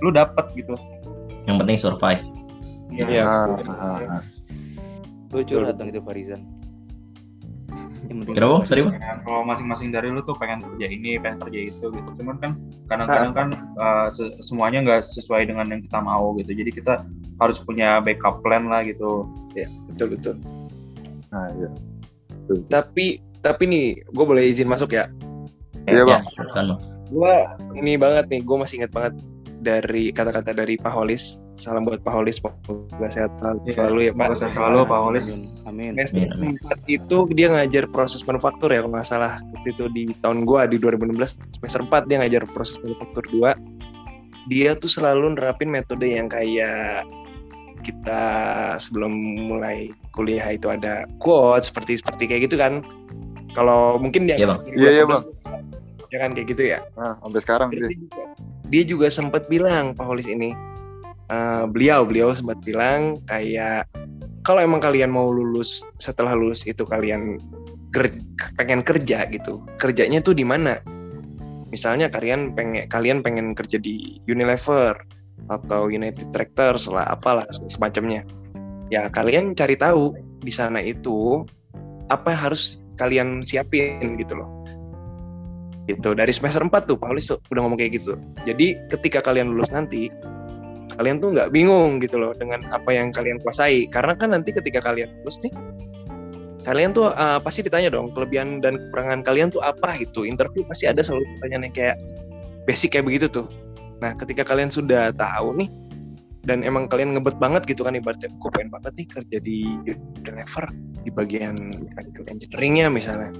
[0.00, 0.76] lu dapet gitu
[1.48, 2.22] Yang penting survive.
[2.92, 3.24] Iya.
[3.24, 4.22] Nah, nah, nah.
[5.32, 6.44] Gue curhat dong itu Farizan.
[8.10, 8.66] Yang penting Kenapa?
[8.66, 8.94] Sorry, Bang.
[8.98, 12.50] Ya, kalau masing-masing dari lu tuh pengen kerja ini pengen kerja itu gitu cuman kan
[12.84, 16.94] kadang-kadang kan uh, se- semuanya nggak sesuai dengan yang kita mau gitu jadi kita
[17.38, 19.30] harus punya backup plan lah gitu
[19.88, 20.34] betul betul
[21.30, 21.70] Nah, iya.
[22.66, 25.06] tapi tapi nih gue boleh izin masuk ya
[25.88, 26.22] Iya, Ya, Bang.
[26.26, 26.78] bang.
[27.08, 27.34] gue
[27.74, 29.14] ini banget nih gue masih ingat banget
[29.60, 33.76] dari kata-kata dari Pak Holis salam buat Pak Holis semoga sehat selalu, Iya,
[34.08, 35.42] ya Pak semoga sehat selalu Pak Holis Amin.
[35.68, 35.92] Amin.
[36.00, 36.72] Semester Amin, amin.
[36.88, 40.64] 4 itu dia ngajar proses manufaktur ya kalau nggak salah waktu itu di tahun gua
[40.64, 43.52] di 2016 semester 4 dia ngajar proses manufaktur 2
[44.48, 47.04] dia tuh selalu nerapin metode yang kayak
[47.80, 48.22] kita
[48.76, 49.12] sebelum
[49.48, 52.84] mulai kuliah itu ada quote seperti seperti kayak gitu kan
[53.52, 54.60] kalau mungkin dia Iya, Bang.
[54.68, 55.24] Iya, iya, Bang.
[56.10, 57.96] ya kan kayak gitu ya Nah, sampai sekarang Terus sih.
[57.96, 58.22] dia juga,
[58.70, 60.52] dia juga sempat bilang Pak Holis ini
[61.30, 63.86] eh, beliau beliau sempat bilang kayak
[64.42, 67.38] kalau emang kalian mau lulus setelah lulus itu kalian
[67.94, 68.24] ker-
[68.56, 70.80] pengen kerja gitu kerjanya tuh di mana?
[71.70, 74.98] Misalnya kalian pengen kalian pengen kerja di Unilever
[75.46, 78.26] atau United Tractors lah apalah semacamnya.
[78.90, 81.46] Ya kalian cari tahu di sana itu
[82.10, 84.50] apa yang harus kalian siapin gitu loh.
[85.86, 88.18] Gitu dari semester 4 tuh Paulis tuh udah ngomong kayak gitu.
[88.42, 90.10] Jadi ketika kalian lulus nanti
[91.00, 93.88] kalian tuh nggak bingung gitu loh dengan apa yang kalian kuasai.
[93.88, 95.52] Karena kan nanti ketika kalian lulus nih
[96.60, 100.84] kalian tuh uh, pasti ditanya dong kelebihan dan kekurangan kalian tuh apa itu interview pasti
[100.84, 101.96] ada selalu pertanyaan yang kayak
[102.68, 103.48] basic kayak begitu tuh.
[104.04, 105.68] Nah ketika kalian sudah tahu nih
[106.44, 109.58] dan emang kalian ngebet banget gitu kan ibaratnya gue pengen banget nih kerja di
[110.24, 110.64] Unilever
[111.04, 113.32] di bagian mechanical engineeringnya misalnya.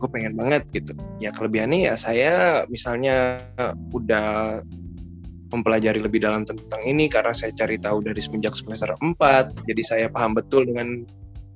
[0.00, 0.96] Gue pengen banget gitu.
[1.20, 3.44] Ya kelebihannya ya saya misalnya
[3.92, 4.64] udah
[5.50, 10.06] mempelajari lebih dalam tentang ini karena saya cari tahu dari semenjak semester 4 jadi saya
[10.06, 11.02] paham betul dengan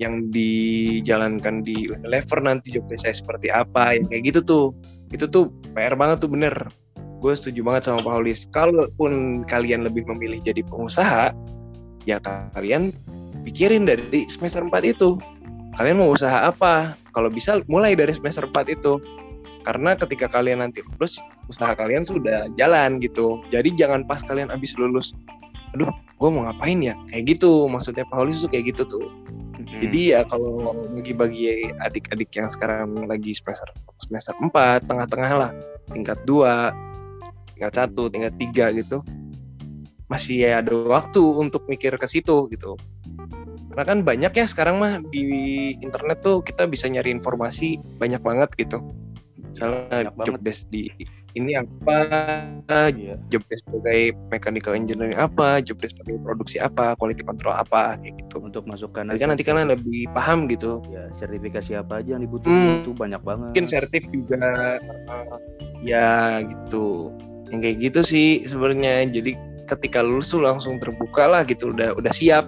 [0.03, 4.67] yang dijalankan di Unilever nanti job desk saya seperti apa yang kayak gitu tuh.
[5.15, 6.55] Itu tuh PR banget tuh bener.
[7.23, 8.51] Gue setuju banget sama Pak Holis.
[8.51, 11.31] Kalaupun kalian lebih memilih jadi pengusaha
[12.05, 12.21] ya
[12.53, 12.93] kalian
[13.47, 15.17] pikirin dari semester 4 itu.
[15.79, 16.99] Kalian mau usaha apa?
[17.15, 18.99] Kalau bisa mulai dari semester 4 itu
[19.65, 21.17] karena ketika kalian nanti lulus
[21.49, 23.41] usaha kalian sudah jalan gitu.
[23.49, 25.17] Jadi jangan pas kalian habis lulus.
[25.73, 26.95] Aduh gue mau ngapain ya?
[27.09, 27.67] Kayak gitu.
[27.67, 29.09] Maksudnya Pak Holis tuh kayak gitu tuh.
[29.55, 29.71] Hmm.
[29.79, 33.71] jadi ya kalau bagi-bagi adik-adik yang sekarang lagi semester
[34.03, 35.51] semester 4 tengah-tengah lah.
[35.91, 39.01] Tingkat 2 tingkat satu tingkat tiga gitu.
[40.13, 42.77] Masih ada waktu untuk mikir ke situ gitu.
[43.73, 48.53] Karena kan banyak ya sekarang mah di internet tuh kita bisa nyari informasi banyak banget
[48.55, 48.79] gitu
[49.55, 50.41] misalnya Banyak job banget.
[50.43, 50.83] desk di
[51.35, 51.99] ini apa?
[52.95, 53.19] Iya.
[53.27, 55.59] job desk sebagai mechanical engineering apa?
[55.59, 56.95] Job desk sebagai produksi apa?
[56.95, 57.99] Quality control apa?
[57.99, 58.37] Kayak gitu.
[58.39, 60.79] Untuk masukkan jadi kan nanti kalian lebih paham gitu.
[60.91, 62.83] Ya sertifikasi apa aja yang dibutuhin Hmm.
[62.83, 63.51] itu banyak banget.
[63.51, 64.79] mungkin sertif juga
[65.11, 65.39] uh,
[65.83, 67.11] ya gitu.
[67.51, 69.07] Yang kayak gitu sih sebenarnya.
[69.07, 69.35] Jadi
[69.67, 71.75] ketika lulus tuh langsung terbuka lah gitu.
[71.75, 72.47] Udah udah siap.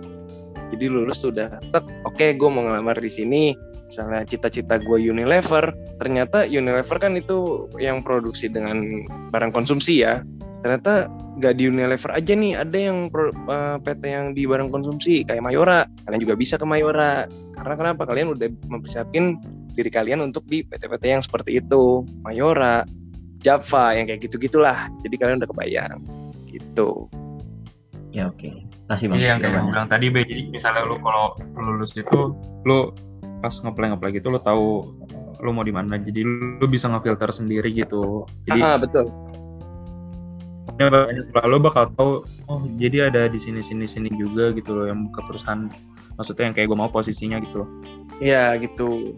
[0.71, 3.43] Jadi lulus tuh udah tek oke gue mau ngelamar di sini
[3.87, 5.71] misalnya cita-cita gue Unilever
[6.03, 10.23] ternyata Unilever kan itu yang produksi dengan barang konsumsi ya.
[10.65, 11.07] Ternyata
[11.39, 15.45] nggak di Unilever aja nih ada yang pro- uh, PT yang di barang konsumsi kayak
[15.45, 15.87] Mayora.
[16.09, 17.31] Kalian juga bisa ke Mayora.
[17.55, 18.03] Karena kenapa?
[18.09, 19.39] Kalian udah mempersiapin
[19.77, 22.03] diri kalian untuk di PT-PT yang seperti itu.
[22.27, 22.83] Mayora
[23.45, 26.01] Java yang kayak gitu gitulah jadi kalian udah kebayang.
[26.51, 27.07] Gitu.
[28.17, 28.67] Ya oke.
[28.87, 29.17] Kasih bang.
[29.19, 32.33] Iya yang kayak bilang tadi Be, jadi misalnya lu kalau lulus itu
[32.65, 32.95] lu
[33.41, 34.91] pas ngeplay ngeplay gitu lu tahu
[35.41, 39.13] lu mau di mana jadi lu bisa ngefilter sendiri gitu jadi ah betul
[40.77, 40.89] ya,
[41.45, 42.11] lo bakal tahu
[42.49, 45.69] oh jadi ada di sini sini sini juga gitu loh yang buka perusahaan
[46.17, 47.69] maksudnya yang kayak gue mau posisinya gitu loh
[48.21, 49.13] ya gitu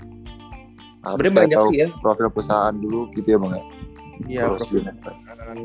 [1.06, 1.88] Sebenarnya banyak sih ya.
[2.02, 3.62] Profil perusahaan dulu gitu ya bang ya.
[4.28, 4.98] Iya, Terus profil gimana?
[5.00, 5.58] perusahaan.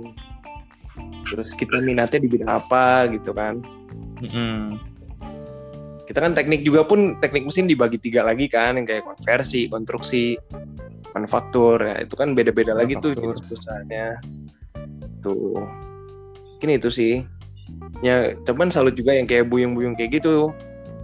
[1.26, 3.58] terus kita minatnya di bidang apa gitu kan
[4.22, 4.78] Mm-mm.
[6.14, 10.38] Kita kan teknik juga pun teknik mesin dibagi tiga lagi kan yang kayak konversi konstruksi
[11.18, 11.82] manufaktur.
[11.82, 14.22] Ya itu kan beda-beda lagi tuh jenis perusahaannya.
[15.26, 15.66] Tuh.
[16.38, 17.26] Mungkin itu sih.
[18.06, 20.54] Ya cuman salut juga yang kayak buyung-buyung kayak gitu.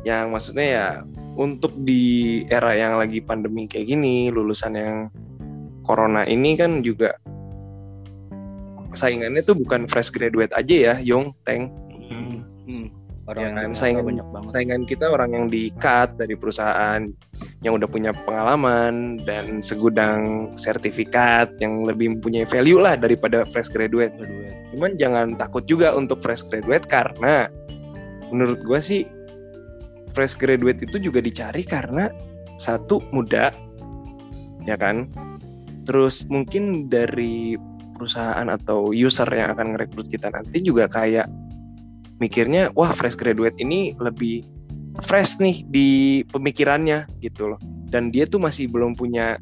[0.06, 0.88] Yang maksudnya ya
[1.34, 5.10] untuk di era yang lagi pandemi kayak gini lulusan yang
[5.90, 7.18] corona ini kan juga
[8.94, 11.74] saingannya tuh bukan fresh graduate aja ya Yong Teng.
[12.14, 12.46] Hmm.
[12.70, 12.99] Ya
[13.30, 14.50] Orang yang kan, saingan- banyak banget.
[14.50, 17.06] saingan kita orang yang di-cut dari perusahaan
[17.62, 24.18] yang udah punya pengalaman dan segudang sertifikat yang lebih mempunyai value lah daripada fresh graduate.
[24.18, 24.74] Graduate.
[24.74, 27.54] Cuman jangan takut juga untuk fresh graduate karena
[28.34, 29.06] menurut gua sih
[30.18, 32.10] fresh graduate itu juga dicari karena
[32.58, 33.54] satu muda
[34.66, 35.06] ya kan.
[35.86, 37.58] Terus mungkin dari
[37.94, 41.30] perusahaan atau user yang akan ngerekrut kita nanti juga kayak
[42.20, 44.44] mikirnya wah fresh graduate ini lebih
[45.04, 45.88] fresh nih di
[46.30, 47.60] pemikirannya gitu loh.
[47.90, 49.40] Dan dia tuh masih belum punya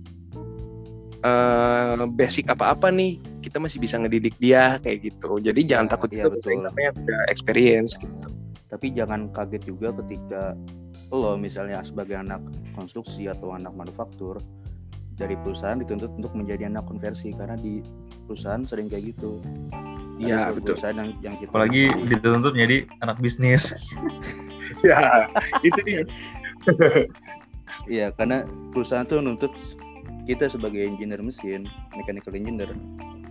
[1.25, 3.19] eh, basic apa-apa nih.
[3.43, 5.41] Kita masih bisa ngedidik dia kayak gitu.
[5.41, 6.71] Jadi jangan Ya, takut iya, juga bersaing betul.
[6.71, 8.27] sama yang udah experience gitu.
[8.67, 10.41] Tapi jangan kaget juga ketika
[11.07, 12.43] lo misalnya sebagai anak
[12.75, 14.43] konstruksi atau anak manufaktur
[15.15, 17.31] dari perusahaan dituntut untuk menjadi anak konversi.
[17.33, 17.79] Karena di
[18.27, 19.39] perusahaan sering kayak gitu.
[20.17, 20.75] Iya betul.
[20.81, 23.73] yang, yang kita apalagi dituntut jadi anak bisnis.
[24.83, 25.31] Ya
[25.63, 26.03] itu dia.
[27.87, 28.43] Iya, karena
[28.75, 29.51] perusahaan tuh nuntut
[30.27, 32.71] kita sebagai engineer mesin, mechanical engineer,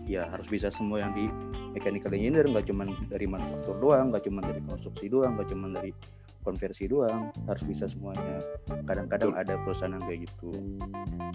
[0.09, 1.29] ya harus bisa semua yang di
[1.77, 5.93] mechanical engineer, nggak cuma dari manufaktur doang, nggak cuma dari konstruksi doang, nggak cuma dari
[6.41, 8.41] konversi doang, harus bisa semuanya.
[8.89, 10.51] Kadang-kadang ada perusahaan yang kayak gitu.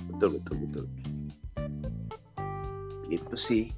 [0.09, 0.85] betul betul betul.
[3.11, 3.69] Itu sih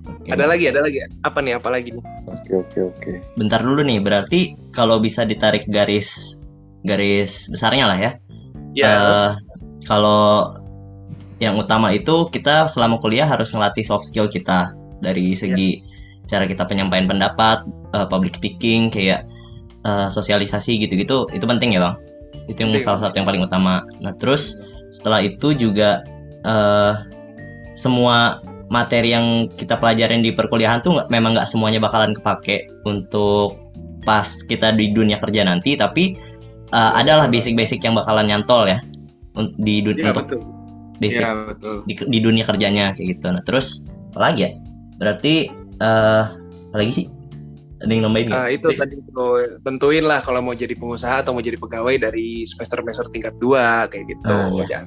[0.00, 0.32] Oke.
[0.32, 3.12] ada lagi ada lagi apa nih apa lagi nih Oke oke oke.
[3.34, 6.38] Bentar dulu nih, berarti kalau bisa ditarik garis
[6.86, 8.10] garis besarnya lah ya.
[8.74, 9.30] ya Eh,
[9.86, 10.54] kalau
[11.42, 15.80] yang utama itu kita selama kuliah harus ngelatih soft skill kita dari segi
[16.30, 17.66] cara kita penyampaian pendapat,
[17.96, 19.26] eh, public speaking, kayak
[19.82, 21.94] eh, sosialisasi gitu-gitu, itu penting ya bang.
[22.46, 22.84] Itu yang Penting.
[22.84, 23.82] salah satu yang paling utama.
[24.02, 24.58] Nah terus
[24.90, 26.02] setelah itu juga
[26.46, 26.94] eh,
[27.74, 33.58] semua materi yang kita pelajarin di perkuliahan tuh memang nggak semuanya bakalan kepake untuk
[34.06, 36.16] pas kita di dunia kerja nanti, tapi
[36.70, 38.78] eh, adalah basic-basic yang bakalan nyantol ya
[39.58, 40.40] di dun- ya untuk betul
[41.00, 43.26] basic ya betul di, di dunia kerjanya kayak gitu.
[43.34, 44.50] Nah terus apa lagi ya?
[45.00, 45.34] Berarti
[45.80, 46.24] eh
[46.70, 47.06] apa lagi sih?
[47.80, 48.28] Ada yang nambahin?
[48.28, 52.44] Ah, itu tadi tuh, tentuin lah kalau mau jadi pengusaha atau mau jadi pegawai dari
[52.44, 54.28] semester semester tingkat 2 kayak gitu.
[54.28, 54.84] Ah, iya.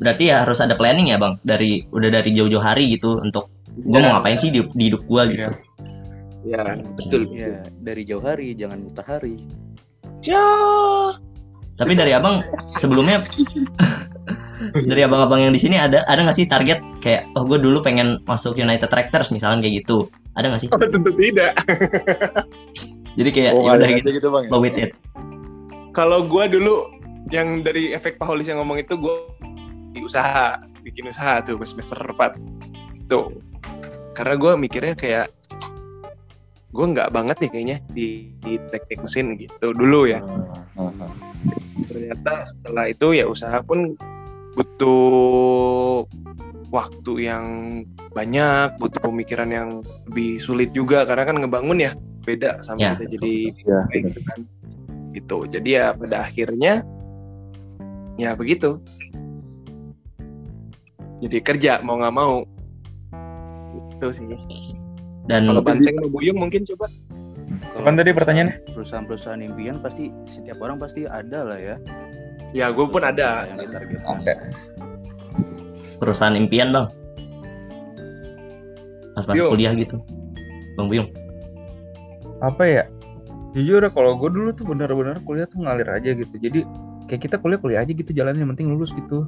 [0.00, 4.00] Berarti ya harus ada planning ya bang dari udah dari jauh-jauh hari gitu untuk gue
[4.00, 5.50] Ya, mau ngapain sih di, di hidup gue gitu.
[6.48, 6.64] Ya,
[6.96, 7.28] betul.
[7.28, 7.36] betul.
[7.36, 9.36] Ya, dari jauh hari, jangan buta hari.
[10.24, 10.40] Ya.
[11.76, 12.40] Tapi dari abang
[12.76, 13.20] sebelumnya
[14.90, 18.20] dari abang-abang yang di sini ada ada nggak sih target kayak oh gue dulu pengen
[18.28, 20.68] masuk United Tractors misalnya kayak gitu ada nggak sih?
[20.70, 21.52] Oh, tentu tidak.
[23.18, 24.44] Jadi kayak Oh udah ada gitu gitu bang.
[24.46, 24.50] ya?
[24.52, 24.90] go with it.
[25.90, 26.86] Kalau gua dulu
[27.34, 29.26] yang dari efek Paholis yang ngomong itu gua
[29.90, 32.38] di usaha, bikin usaha tuh pas semester 4.
[33.10, 33.34] Tuh.
[34.14, 35.28] Karena gua mikirnya kayak
[36.70, 40.22] gua nggak banget nih kayaknya di, di teknik mesin gitu dulu ya.
[41.90, 43.98] Ternyata setelah itu ya usaha pun
[44.54, 46.06] butuh
[46.70, 47.46] waktu yang
[48.14, 49.68] banyak, butuh pemikiran yang
[50.10, 53.34] lebih sulit juga karena kan ngebangun ya beda sama Ya, kita betul, jadi
[53.66, 54.38] Ya, gitu kan.
[55.10, 55.38] Gitu.
[55.50, 56.86] Jadi ya pada akhirnya
[58.18, 58.78] ya begitu.
[61.20, 62.42] Jadi kerja mau nggak mau.
[63.96, 64.24] Itu sih.
[65.28, 66.88] Dan Kalau Banteng mau Buyung mungkin coba.
[67.76, 68.56] Kapan tadi pertanyaannya?
[68.72, 71.76] Perusahaan-perusahaan impian pasti setiap orang pasti ada lah ya.
[72.50, 73.46] Ya gue pun ada.
[73.46, 74.16] yang ditargetkan.
[74.16, 74.34] Oke.
[76.00, 76.88] perusahaan impian bang
[79.12, 80.00] pas masuk kuliah gitu
[80.74, 81.08] bang Buyung
[82.40, 82.84] apa ya
[83.52, 86.64] jujur ya kalau gue dulu tuh bener-bener kuliah tuh ngalir aja gitu jadi
[87.10, 89.26] kayak kita kuliah kuliah aja gitu jalannya yang penting lulus gitu.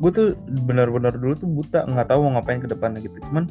[0.00, 0.32] Gue tuh
[0.64, 3.20] bener-bener dulu tuh buta nggak tahu mau ngapain ke depannya gitu.
[3.28, 3.44] Cuman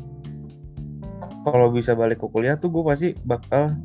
[1.45, 3.77] kalau bisa balik ke kuliah tuh gue pasti bakal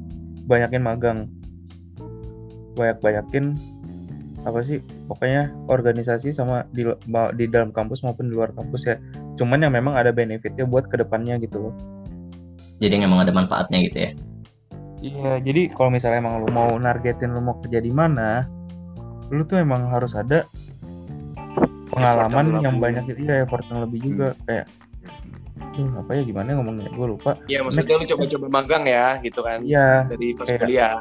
[0.49, 1.19] banyakin magang.
[2.81, 3.53] Banyak banyakin
[4.45, 6.89] apa sih pokoknya organisasi sama di
[7.37, 8.97] di dalam kampus maupun di luar kampus ya.
[9.37, 11.75] Cuman yang memang ada benefitnya buat ke depannya gitu loh.
[12.81, 14.11] Jadi emang ada manfaatnya gitu ya.
[15.05, 18.49] Iya, jadi kalau misalnya emang lu mau nargetin lu mau kerja di mana,
[19.29, 20.45] lu tuh emang harus ada
[21.89, 24.67] pengalaman yang banyak gitu ya, effort yang lebih juga kayak
[25.75, 27.35] Duh, apa ya gimana ngomongnya gue lupa.
[27.51, 29.59] Iya, maksudnya lu coba-coba magang ya, gitu kan.
[29.63, 30.95] Iya, Dari pas Kayak- kuliah.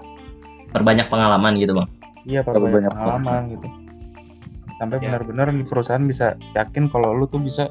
[0.73, 1.89] Perbanyak pengalaman gitu bang.
[2.25, 3.67] iya Terlalu perbanyak banyak pengalaman gitu.
[4.81, 5.01] Sampai Ya.
[5.05, 7.69] benar-benar di perusahaan bisa yakin kalau lu tuh bisa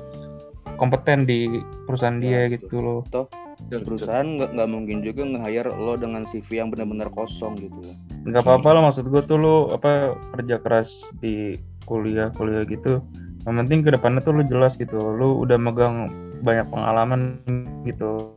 [0.79, 1.51] kompeten di
[1.87, 3.01] perusahaan dia Ya, gitu loh.
[3.03, 3.27] Betul,
[3.68, 3.83] betul.
[3.85, 7.96] perusahaan nggak nggak mungkin juga nge-hire lo dengan CV yang benar-benar kosong gitu loh.
[8.25, 13.03] nggak apa-apa lah maksud gue tuh lu apa kerja keras di kuliah kuliah gitu
[13.42, 16.07] yang penting ke depannya tuh lu jelas gitu lu udah megang
[16.40, 17.42] banyak pengalaman
[17.83, 18.31] gitu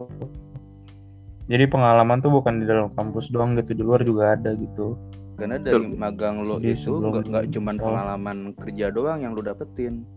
[1.45, 4.97] jadi pengalaman tuh bukan di dalam kampus doang gitu di luar juga ada gitu
[5.35, 5.99] Karena dari Betul.
[5.99, 10.07] magang lo Jadi itu sebelum nggak cuman misal- pengalaman kerja doang yang lo dapetin.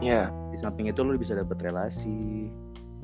[0.00, 0.32] Iya.
[0.48, 2.48] Di samping itu lo bisa dapet relasi,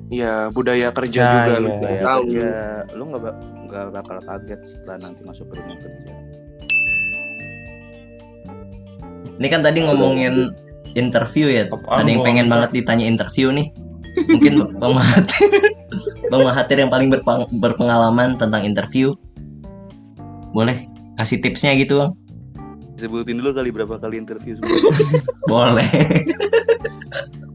[0.04, 1.58] Iya, budaya kerja Nah, juga iya.
[1.58, 2.22] lu budaya tahu.
[2.28, 2.50] kerja.
[2.92, 3.22] Lo nggak
[3.64, 6.12] nggak bakal kaget setelah nanti masuk ke dunia kerja.
[9.34, 10.34] Ini kan tadi ngomongin
[10.94, 11.66] interview ya.
[11.66, 13.72] Ada yang pengen banget ditanya interview nih.
[14.14, 15.50] Mungkin Bang Mahathir,
[16.30, 19.10] Bang Mahathir yang paling berpeng- berpengalaman tentang interview.
[20.54, 20.86] Boleh
[21.18, 22.12] kasih tipsnya gitu bang?
[22.94, 24.94] Sebutin dulu kali berapa kali interview sebelumnya.
[25.50, 25.90] Boleh.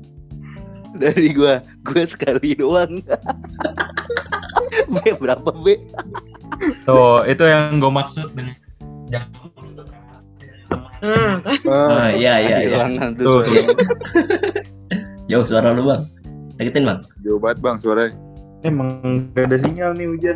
[0.93, 3.01] dari gua, gua sekali doang.
[4.85, 5.77] B berapa B?
[6.83, 8.55] tuh itu yang gue maksud dengan
[9.07, 9.29] jangan
[10.99, 12.77] Hmm, Oh, iya iya iya.
[13.15, 13.39] Tuh.
[13.39, 13.63] Tuh.
[15.25, 16.03] Jauh suara lu bang.
[16.55, 16.99] Deketin bang.
[17.21, 18.11] Jauh banget bang suaranya.
[18.59, 18.99] emang
[19.31, 20.35] gak ada sinyal nih hujan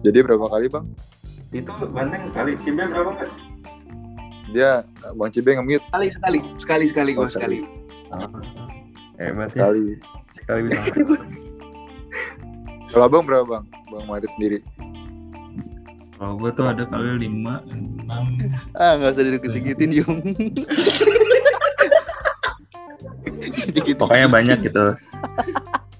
[0.00, 0.86] Jadi berapa kali bang?
[1.50, 3.28] itu banteng sekali cimbe berapa kan
[4.48, 4.70] Dia
[5.10, 7.58] bang Cibe nge-mute Sekali sekali, sekali sekali gua Oh, sekali.
[7.58, 7.79] hebat
[9.16, 9.96] ya sekali.
[10.34, 10.80] sekali bisa
[12.90, 13.64] Kalau abang berapa bang?
[13.86, 14.58] Bang Mati sendiri.
[16.14, 18.36] kalau gue tuh ada kali lima enam
[18.74, 20.18] Ah nggak usah dikit-dikitin Yung.
[23.96, 24.94] Pokoknya banyak gitu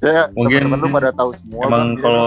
[0.00, 1.68] Ya, Mungkin teman-teman lu pada tahu semua.
[1.68, 2.00] emang Bang.
[2.00, 2.26] kalau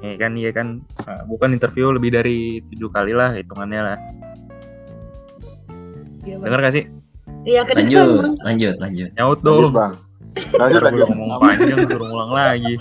[0.00, 2.38] ya kan iya kan Nah, bukan interview lebih dari
[2.70, 3.98] tujuh kali lah hitungannya lah
[6.22, 6.44] iya, Bang.
[6.46, 6.84] dengar gak sih
[7.48, 9.10] Iya, Lanjut, lanjut, lanjut.
[9.16, 9.92] nyaut lanjut tuh bang.
[10.54, 11.06] Lanjut lanjut.
[11.08, 12.74] ngomong panjang suruh ngulang lagi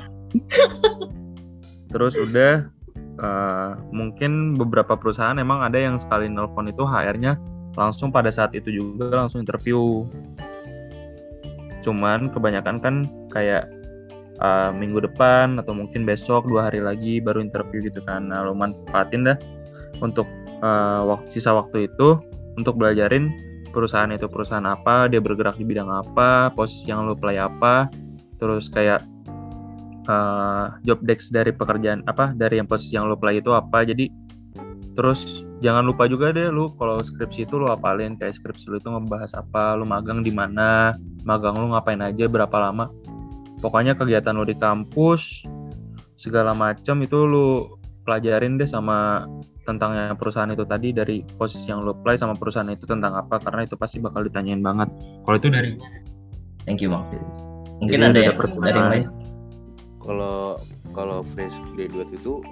[1.89, 2.69] terus udah
[3.17, 7.39] eh, mungkin beberapa perusahaan emang ada yang sekali nelpon itu HR-nya
[7.74, 10.06] langsung pada saat itu juga langsung interview
[11.82, 12.95] cuman kebanyakan kan
[13.34, 13.65] kayak
[14.38, 18.54] eh, minggu depan atau mungkin besok dua hari lagi baru interview gitu kan nah lo
[18.54, 19.38] manfaatin dah
[20.06, 20.30] untuk
[21.08, 22.19] waktu sisa waktu itu
[22.60, 23.32] untuk belajarin
[23.69, 27.89] perusahaan itu perusahaan apa dia bergerak di bidang apa posisi yang lo play apa
[28.41, 29.05] terus kayak
[30.10, 34.10] eh, job desk dari pekerjaan apa dari yang posisi yang lo play itu apa jadi
[34.97, 38.89] terus jangan lupa juga deh lu kalau skripsi itu lu apalin kayak skripsi lu itu
[38.91, 42.91] ngebahas apa lu magang di mana magang lu ngapain aja berapa lama.
[43.60, 45.43] Pokoknya kegiatan lu di kampus
[46.15, 47.79] segala macam itu lu
[48.10, 49.30] pelajarin deh sama
[49.69, 53.38] tentang yang perusahaan itu tadi dari posisi yang lu apply sama perusahaan itu tentang apa
[53.38, 54.89] karena itu pasti bakal ditanyain banget
[55.22, 55.78] kalau itu dari
[56.69, 57.02] Thank you bang.
[57.82, 59.06] Mungkin Jadi ada yang dari yang lain.
[60.04, 62.45] Kalau kalau fresh graduate itu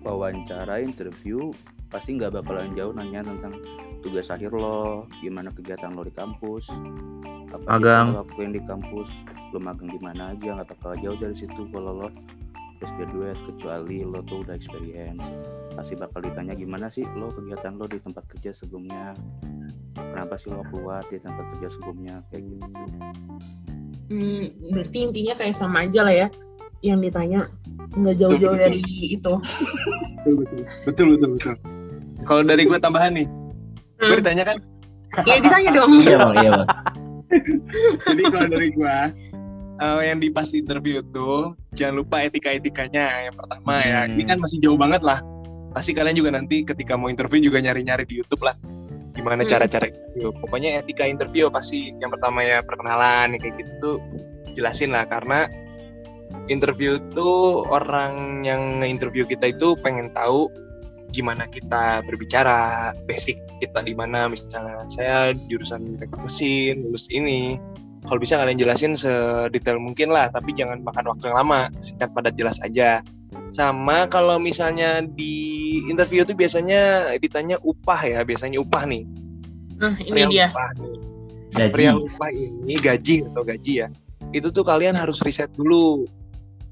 [0.00, 1.52] wawancara interview
[1.92, 3.60] pasti nggak bakalan jauh nanya tentang
[4.00, 6.72] tugas akhir lo, gimana kegiatan lo di kampus,
[7.52, 9.12] apa sih lo lakuin di kampus,
[9.52, 12.08] lo magang di mana aja nggak bakal jauh dari situ kalau lo
[12.82, 15.22] fresh graduate kecuali lo tuh udah experience
[15.78, 19.14] pasti bakal ditanya gimana sih lo kegiatan lo di tempat kerja sebelumnya
[19.94, 22.66] kenapa sih lo keluar di tempat kerja sebelumnya kayak gitu
[24.12, 26.28] Hmm, berarti intinya kayak sama aja lah ya
[26.84, 27.48] yang ditanya
[27.96, 28.64] nggak jauh-jauh Betul, betul.
[28.76, 29.32] dari itu.
[30.20, 30.60] Betul betul.
[30.84, 31.54] Betul betul betul.
[32.28, 33.24] Kalau dari gua tambahan nih.
[33.96, 34.20] Gue Hmm.
[34.20, 34.56] ditanya kan.
[35.24, 35.92] Iya ditanya dong.
[36.04, 36.68] Iya bang, iya bang.
[38.04, 38.96] Jadi kalau dari gua
[39.80, 44.04] eh, yang di pas interview tuh jangan lupa etika-etikanya yang pertama ya.
[44.04, 44.14] Hmm.
[44.16, 45.20] Ini kan masih jauh banget lah.
[45.72, 48.56] Pasti kalian juga nanti ketika mau interview juga nyari-nyari di YouTube lah.
[49.16, 49.50] Gimana Hmm.
[49.50, 50.28] cara-cara interview.
[50.36, 53.96] Pokoknya etika interview pasti yang pertama ya perkenalan kayak gitu tuh
[54.52, 55.48] jelasin lah karena
[56.48, 60.48] interview tuh orang yang nge-interview kita itu pengen tahu
[61.12, 67.60] gimana kita berbicara, basic kita di mana misalnya saya jurusan teknik mesin, lulus ini.
[68.02, 72.34] Kalau bisa kalian jelasin sedetail mungkin lah, tapi jangan makan waktu yang lama, singkat padat
[72.34, 72.98] jelas aja.
[73.54, 79.06] Sama kalau misalnya di interview tuh biasanya ditanya upah ya, biasanya upah nih.
[79.78, 80.50] Nah, ini dia.
[80.50, 80.94] upah nih.
[81.52, 81.72] Gaji.
[81.72, 83.88] Perihal upah ini gaji atau gaji ya.
[84.32, 86.08] Itu tuh kalian harus riset dulu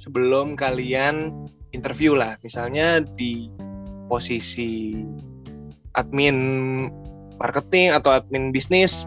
[0.00, 1.30] sebelum kalian
[1.70, 2.40] interview lah.
[2.40, 3.52] Misalnya di
[4.10, 4.98] posisi
[5.94, 6.36] admin
[7.38, 9.06] marketing atau admin bisnis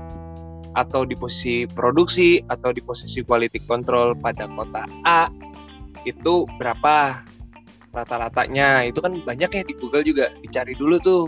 [0.73, 5.29] atau di posisi produksi atau di posisi quality control pada kota A
[6.03, 7.23] itu berapa
[7.93, 8.83] rata-ratanya?
[8.89, 11.25] Itu kan banyak ya di Google juga dicari dulu tuh.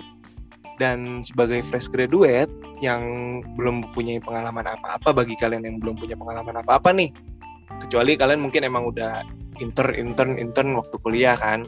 [0.76, 2.52] Dan sebagai fresh graduate
[2.84, 7.16] yang belum punya pengalaman apa-apa bagi kalian yang belum punya pengalaman apa-apa nih
[7.80, 9.24] kecuali kalian mungkin emang udah
[9.64, 11.64] intern intern intern waktu kuliah kan.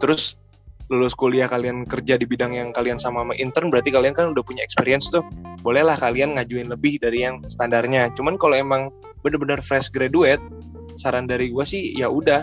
[0.00, 0.40] Terus
[0.90, 4.42] lulus kuliah kalian kerja di bidang yang kalian sama sama intern berarti kalian kan udah
[4.42, 5.22] punya experience tuh.
[5.62, 8.10] Bolehlah kalian ngajuin lebih dari yang standarnya.
[8.18, 8.90] Cuman kalau emang
[9.22, 10.42] bener-bener fresh graduate
[10.98, 12.42] saran dari gua sih ya udah.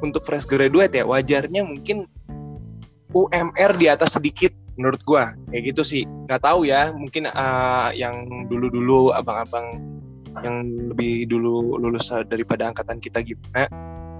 [0.00, 2.08] Untuk fresh graduate ya wajarnya mungkin
[3.14, 5.36] UMR di atas sedikit menurut gua.
[5.52, 6.02] Kayak gitu sih.
[6.30, 9.94] Nggak tahu ya mungkin ah, yang dulu-dulu abang-abang
[10.42, 13.70] yang lebih dulu lulus daripada angkatan kita gimana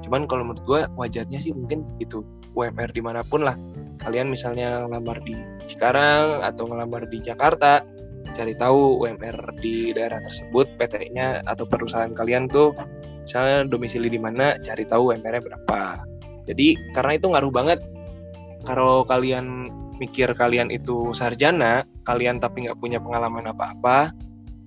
[0.05, 2.23] cuman kalau menurut gua wajarnya sih mungkin gitu
[2.55, 3.59] UMR di mana pun lah.
[3.99, 5.35] Kalian misalnya ngelamar di
[5.67, 7.83] Cikarang atau ngelamar di Jakarta
[8.35, 12.73] cari tahu UMR di daerah tersebut PT-nya atau perusahaan kalian tuh
[13.25, 15.81] misalnya domisili di mana cari tahu UMR-nya berapa.
[16.45, 17.81] Jadi karena itu ngaruh banget.
[18.65, 24.11] Kalau kalian mikir kalian itu sarjana kalian tapi nggak punya pengalaman apa-apa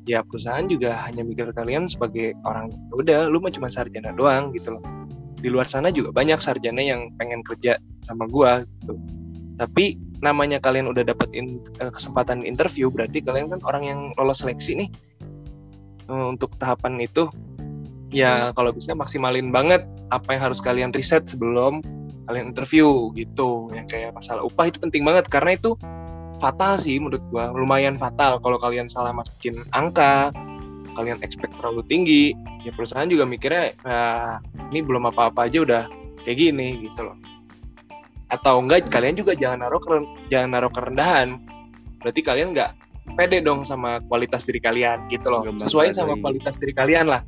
[0.07, 4.55] ya perusahaan juga hanya mikir kalian sebagai orang "Ya udah lu mah cuma sarjana doang
[4.55, 4.83] gitu loh
[5.37, 8.97] di luar sana juga banyak sarjana yang pengen kerja sama gua gitu.
[9.57, 14.41] Tapi namanya kalian udah dapat in- eh, kesempatan interview berarti kalian kan orang yang lolos
[14.41, 14.89] seleksi nih.
[16.09, 17.29] Eh, untuk tahapan itu
[18.09, 21.83] ya kalau bisa maksimalin banget apa yang harus kalian riset sebelum
[22.25, 23.69] kalian interview gitu.
[23.73, 25.77] Yang kayak masalah upah itu penting banget karena itu
[26.41, 27.53] fatal sih menurut gua.
[27.53, 30.33] Lumayan fatal kalau kalian salah masukin angka
[30.97, 32.33] kalian expect terlalu tinggi.
[32.65, 34.41] Ya perusahaan juga mikirnya "Ah,
[34.73, 35.83] ini belum apa-apa aja udah
[36.25, 37.15] kayak gini gitu loh.
[38.27, 41.37] Atau enggak kalian juga jangan naruh keren- jangan naruh kerendahan.
[42.01, 42.71] Berarti kalian nggak
[43.15, 45.45] pede dong sama kualitas diri kalian gitu loh.
[45.47, 47.23] Sesuai sama kualitas diri kalian lah.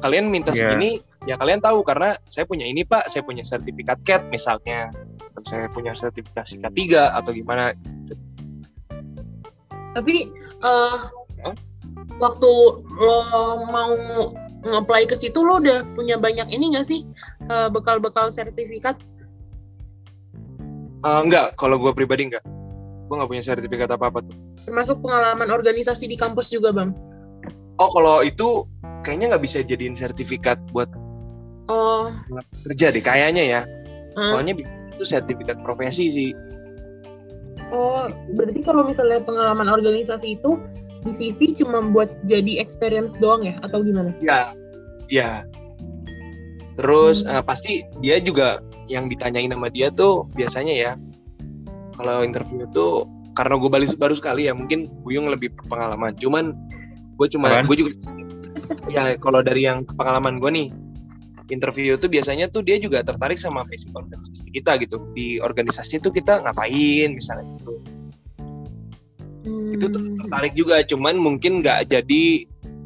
[0.00, 0.72] Kalian minta Iya.
[0.72, 0.98] segini
[1.28, 3.06] ya kalian tahu karena saya punya ini pak.
[3.12, 4.88] Saya punya sertifikat CAT misalnya.
[5.32, 7.76] Atau saya punya sertifikasi K3 atau gimana.
[9.92, 10.14] Tapi
[10.62, 11.12] eh, Hah?
[12.22, 12.50] Waktu
[13.02, 13.16] lo
[13.66, 13.90] mau
[14.62, 17.02] nge-apply ke situ lo udah punya banyak ini nggak sih
[17.50, 18.94] eh, bekal-bekal sertifikat?
[21.02, 22.46] Eh, enggak kalau gue pribadi enggak
[23.10, 24.32] gue nggak punya sertifikat apa apa tuh.
[24.64, 26.94] Termasuk pengalaman organisasi di kampus juga bang?
[27.82, 28.62] oh kalau itu
[29.02, 30.86] kayaknya nggak bisa jadiin sertifikat buat
[31.70, 32.10] Oh,
[32.66, 33.60] kerja deh kayaknya ya.
[34.18, 34.54] Eh, soalnya
[34.92, 36.30] itu sertifikat profesi sih.
[37.72, 38.06] Oh
[38.36, 40.58] berarti kalau misalnya pengalaman organisasi itu
[41.02, 44.14] di CV cuma buat jadi experience doang ya atau gimana?
[44.22, 44.54] ya
[45.10, 45.42] ya
[46.78, 47.38] terus Hmm.
[47.38, 50.92] eh, pasti dia juga yang ditanyain sama dia tuh biasanya ya
[51.98, 56.56] kalau interview tuh karena gue baru baru sekali ya mungkin Buyung lebih pengalaman cuman
[57.16, 57.92] gue cuma gue juga
[58.88, 60.68] ya kalau dari yang pengalaman gue nih
[61.52, 64.96] interview tuh biasanya tuh dia juga tertarik sama basic organisasi kita gitu.
[65.12, 67.76] Di organisasi tuh kita ngapain misalnya gitu
[69.44, 70.16] itu tuh Hmm.
[70.22, 72.22] tertarik juga cuman mungkin nggak jadi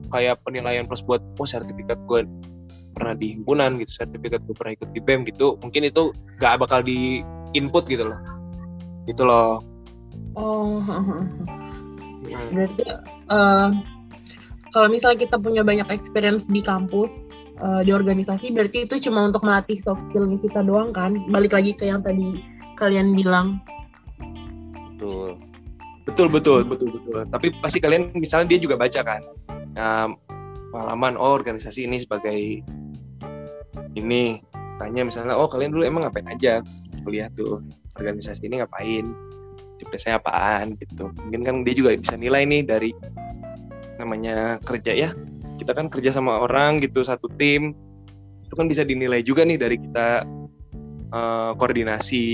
[0.08, 2.24] kayak penilaian plus buat oh sertifikat gue
[2.96, 6.80] pernah di himpunan gitu sertifikat gue pernah ikut di bem gitu mungkin itu nggak bakal
[6.80, 7.20] di
[7.52, 8.20] input gitu loh
[9.04, 9.60] gitu loh
[10.36, 12.52] Oh, Hmm.
[12.52, 12.84] berarti
[13.32, 13.70] eh,
[14.74, 19.40] kalau misalnya kita punya banyak experience di kampus eh, di organisasi, berarti itu cuma untuk
[19.40, 21.16] melatih soft skillnya kita doang kan?
[21.32, 22.44] Balik lagi ke yang tadi
[22.76, 23.64] kalian bilang.
[24.96, 25.40] Betul.
[26.06, 27.26] Betul betul betul betul.
[27.28, 29.22] Tapi pasti kalian misalnya dia juga baca kan
[29.76, 30.08] Nah,
[30.72, 32.64] pengalaman oh organisasi ini sebagai
[33.92, 34.40] ini.
[34.76, 36.60] Tanya misalnya oh kalian dulu emang ngapain aja?
[37.04, 37.64] Kuliah tuh
[37.96, 39.12] organisasi ini ngapain?
[39.88, 40.76] Biasanya apaan?
[40.80, 41.12] Gitu.
[41.28, 42.90] Mungkin kan dia juga bisa nilai nih dari
[44.00, 45.12] namanya kerja ya.
[45.56, 47.72] Kita kan kerja sama orang gitu satu tim.
[48.44, 50.28] Itu kan bisa dinilai juga nih dari kita
[51.12, 52.24] eh, koordinasi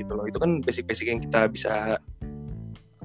[0.00, 0.24] gitu loh.
[0.24, 2.00] Itu kan basic-basic yang kita bisa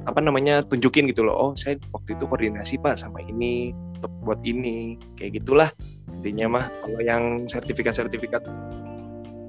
[0.05, 3.73] apa namanya tunjukin gitu loh oh saya waktu itu koordinasi pak sama ini
[4.05, 5.69] untuk buat ini kayak gitulah.
[6.11, 8.45] Intinya mah kalau yang sertifikat-sertifikat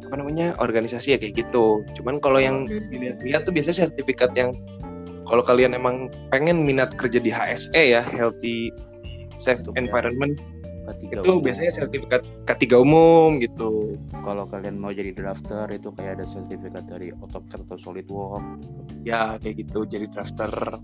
[0.06, 1.84] apa namanya organisasi ya kayak gitu.
[1.98, 4.54] Cuman kalau yang dilihat-lihat tuh biasanya sertifikat yang
[5.26, 8.70] kalau kalian emang pengen minat kerja di HSE ya healthy
[9.36, 10.38] safe environment
[10.86, 11.42] Ketiga itu umum.
[11.42, 17.10] biasanya sertifikat K3 umum gitu Kalau kalian mau jadi drafter itu kayak ada sertifikat dari
[17.10, 18.62] AutoCAD atau SolidWorks.
[19.02, 20.78] ya kayak gitu jadi drafter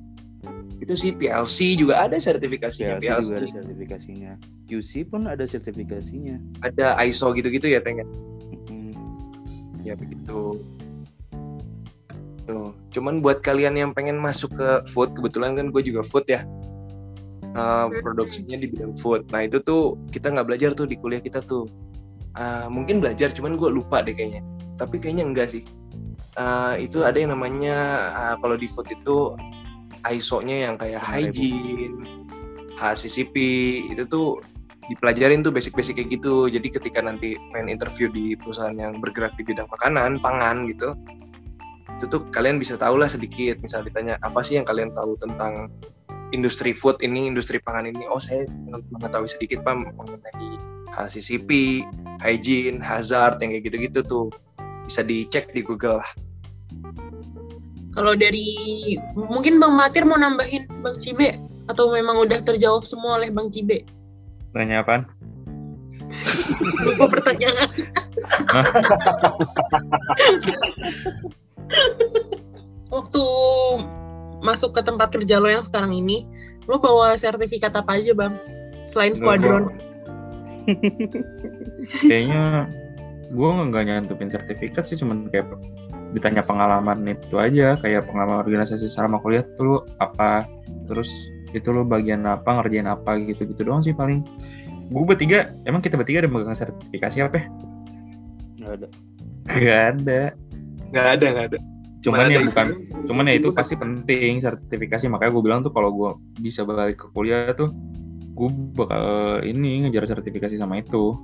[0.82, 4.32] itu sih PLC juga ada sertifikasinya PLC PLC, juga ada sertifikasinya.
[4.66, 6.36] QC pun ada sertifikasinya.
[6.66, 8.06] ada ISO gitu-gitu ya Teng ya?
[8.66, 8.94] Mm.
[9.86, 10.58] ya begitu
[12.42, 16.42] tuh cuman buat kalian yang pengen masuk ke food kebetulan kan gue juga food ya
[17.52, 19.28] Uh, produksinya di bidang food.
[19.28, 21.68] Nah itu tuh kita nggak belajar tuh di kuliah kita tuh.
[22.32, 24.40] Uh, mungkin belajar cuman gue lupa deh kayaknya.
[24.80, 25.62] Tapi kayaknya enggak sih.
[26.40, 29.36] Uh, itu ada yang namanya uh, kalau di food itu
[30.08, 32.24] ISO-nya yang kayak hygiene
[32.80, 33.36] HACCP
[33.92, 34.40] itu tuh
[34.90, 36.48] dipelajarin tuh basic-basic kayak gitu.
[36.48, 40.96] Jadi ketika nanti main interview di perusahaan yang bergerak di bidang makanan, pangan gitu,
[42.00, 43.60] itu tuh kalian bisa tahu lah sedikit.
[43.62, 45.70] Misal ditanya apa sih yang kalian tahu tentang
[46.32, 48.04] industri food ini, industri pangan ini.
[48.08, 48.48] Oh saya
[48.92, 50.48] mengetahui sedikit pak mengenai
[50.92, 51.82] HACCP,
[52.20, 54.26] hygiene, hazard yang kayak gitu-gitu tuh
[54.84, 56.10] bisa dicek di Google lah.
[57.92, 61.36] Kalau dari mungkin Bang Matir mau nambahin Bang Cibe
[61.68, 63.84] atau memang udah terjawab semua oleh Bang Cibe?
[64.52, 65.08] Tanya apaan?
[66.84, 67.68] Lupa pertanyaan.
[72.92, 73.24] Waktu
[74.42, 76.26] masuk ke tempat kerja lo yang sekarang ini,
[76.66, 78.34] lo bawa sertifikat apa aja bang?
[78.90, 79.70] Selain squadron.
[82.06, 82.68] Kayaknya
[83.32, 85.48] gue nggak nyantumin sertifikat sih, cuman kayak
[86.12, 90.44] ditanya pengalaman itu aja, kayak pengalaman organisasi selama kuliah tuh lu apa,
[90.84, 91.08] terus
[91.56, 94.20] itu lo bagian apa, ngerjain apa gitu-gitu doang sih paling.
[94.92, 97.46] Gue bertiga, emang kita bertiga ada megang sertifikasi apa ya?
[98.60, 98.88] Nggak ada.
[99.42, 100.20] Gak ada.
[100.92, 101.58] Nggak ada, nggak ada.
[102.02, 102.50] Cuman ya itu.
[102.50, 102.66] bukan,
[103.06, 105.06] cuman ya itu pasti penting sertifikasi.
[105.06, 106.10] Makanya gue bilang tuh kalau gue
[106.42, 107.70] bisa balik ke kuliah tuh,
[108.34, 109.06] gue bakal
[109.46, 111.14] ini ngejar sertifikasi sama itu.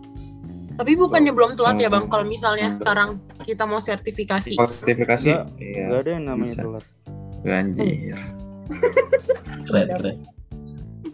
[0.79, 2.07] Tapi bukannya belum telat ya bang?
[2.07, 2.12] Hmm.
[2.14, 2.79] Kalau misalnya Enggak.
[2.79, 3.11] sekarang
[3.43, 4.55] kita mau sertifikasi.
[4.55, 6.62] Kalau sertifikasi, Nggak, iya, Nggak ada yang namanya bisa.
[6.62, 6.85] telat.
[7.43, 8.18] anjir.
[9.66, 10.16] Keren, keren.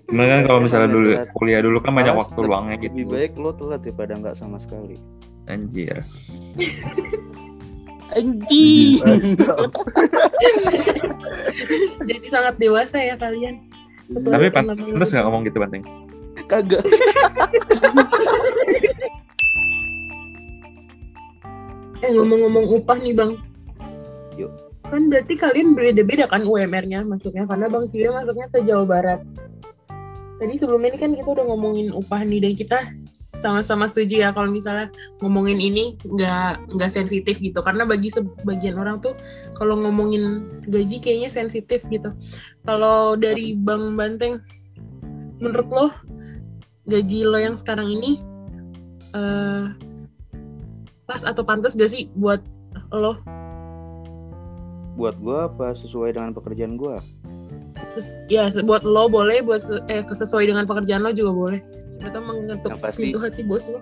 [0.05, 1.29] Cuman kan kalau misalnya dulu telat.
[1.33, 2.93] kuliah dulu kan banyak waktu luangnya gitu.
[2.93, 5.01] Lebih baik lo telat daripada nggak sama sekali.
[5.49, 6.05] Anjir.
[8.13, 9.01] Anjing.
[12.09, 13.65] Jadi sangat dewasa ya kalian.
[14.13, 15.81] Tapi pantas nggak ngomong gitu banteng.
[16.45, 16.85] Kagak.
[22.05, 23.41] Eh ngomong-ngomong upah nih bang.
[24.37, 24.53] Yuk.
[24.85, 29.21] Kan berarti kalian beda-beda kan UMR-nya masuknya karena Bang Ciwe masuknya ke Jawa Barat.
[30.37, 32.79] Tadi sebelum ini kan kita udah ngomongin upah nih dan kita
[33.45, 34.89] sama-sama setuju ya kalau misalnya
[35.21, 39.13] ngomongin ini nggak nggak sensitif gitu karena bagi sebagian orang tuh
[39.61, 42.09] kalau ngomongin gaji kayaknya sensitif gitu.
[42.65, 44.41] Kalau dari Bang Banteng,
[45.45, 45.87] menurut lo
[46.89, 48.25] gaji lo yang sekarang ini
[49.13, 49.69] eh
[51.05, 52.41] pas atau pantas gak sih buat
[52.97, 53.21] lo
[54.95, 57.03] Buat gua apa sesuai dengan pekerjaan gua?
[57.95, 61.61] Terus, ya buat lo boleh buat eh sesuai dengan pekerjaan lo juga boleh.
[61.95, 63.79] Ternyata mengetuk Yang pasti- pintu hati bos lo.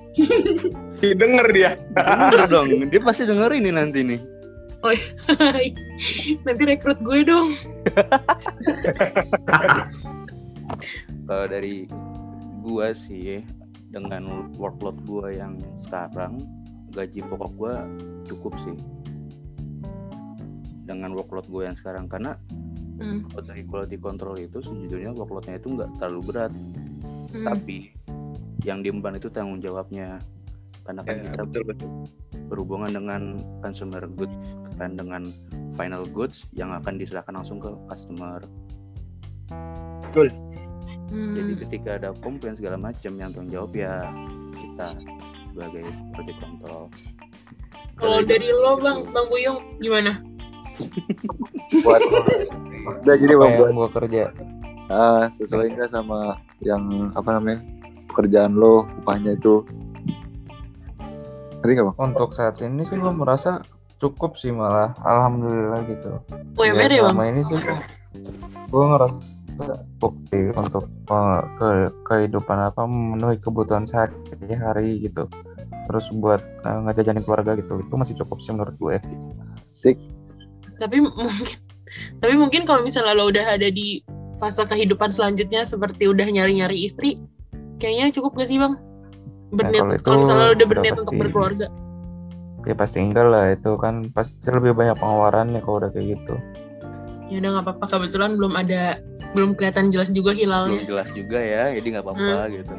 [1.20, 1.70] Denger dia.
[1.94, 4.20] Bener dong, dia pasti denger ini nanti nih.
[4.80, 4.96] Hai,
[6.48, 7.52] nanti rekrut gue dong.
[11.28, 11.84] Kalau dari
[12.64, 13.44] gua sih
[13.92, 16.40] dengan workload gua yang sekarang
[16.90, 17.84] gaji pokok gua
[18.24, 18.76] cukup sih.
[20.88, 22.34] Dengan workload gue yang sekarang karena
[23.00, 26.52] Hmm, kalau dari quality control itu sejujurnya workloadnya itu nggak terlalu berat.
[27.30, 27.46] Hmm.
[27.46, 27.94] tapi
[28.60, 30.18] yang diemban itu tanggung jawabnya.
[30.82, 31.90] Karena kan Ya, kita betul betul.
[32.50, 33.22] berhubungan dengan
[33.60, 34.34] consumer goods
[34.74, 35.28] kan dengan
[35.72, 38.40] final goods yang akan diserahkan langsung ke customer.
[40.10, 41.34] Hmm.
[41.34, 43.94] jadi ketika ada komplain segala macam yang tanggung jawab ya
[44.54, 44.88] kita
[45.50, 45.84] sebagai
[46.14, 46.82] quality control.
[47.94, 50.12] Kalau dari lo bang bang Buyung gimana?
[51.84, 52.00] Buat
[52.84, 54.22] maksudnya gini Apa bang buat yang gua kerja?
[54.90, 57.62] ah, sesuai nggak sama yang apa namanya
[58.10, 59.62] pekerjaan lo upahnya itu?
[61.62, 61.96] Ngerti nggak bang?
[62.00, 63.62] Untuk saat ini sih lo merasa
[64.00, 66.10] cukup sih malah, alhamdulillah gitu.
[66.56, 67.14] UMR ya bang?
[67.14, 67.58] selama ini sih
[68.70, 69.20] gue ngerasa
[70.00, 71.68] cukup sih untuk uh, ke
[72.08, 75.28] kehidupan apa memenuhi kebutuhan sehari-hari gitu.
[75.86, 78.96] Terus buat uh, ngejajanin keluarga gitu itu masih cukup sih menurut gue.
[79.68, 80.00] Sik.
[80.80, 81.28] Tapi mungkin
[82.18, 84.02] tapi mungkin kalau misalnya lo udah ada di
[84.40, 87.20] fase kehidupan selanjutnya seperti udah nyari-nyari istri
[87.80, 88.76] kayaknya cukup gak sih bang?
[89.50, 91.66] Berniat kalau itu kalau misalnya lo udah berniat untuk berkeluarga.
[92.68, 93.44] Ya pasti enggak lah.
[93.56, 96.34] Itu kan pasti lebih banyak pengeluaran ya kalau udah kayak gitu.
[97.32, 97.84] Ya udah nggak apa-apa.
[97.88, 99.00] Kebetulan belum ada
[99.32, 100.80] belum kelihatan jelas juga belum hilalnya.
[100.86, 102.74] jelas juga ya jadi nggak apa-apa gitu.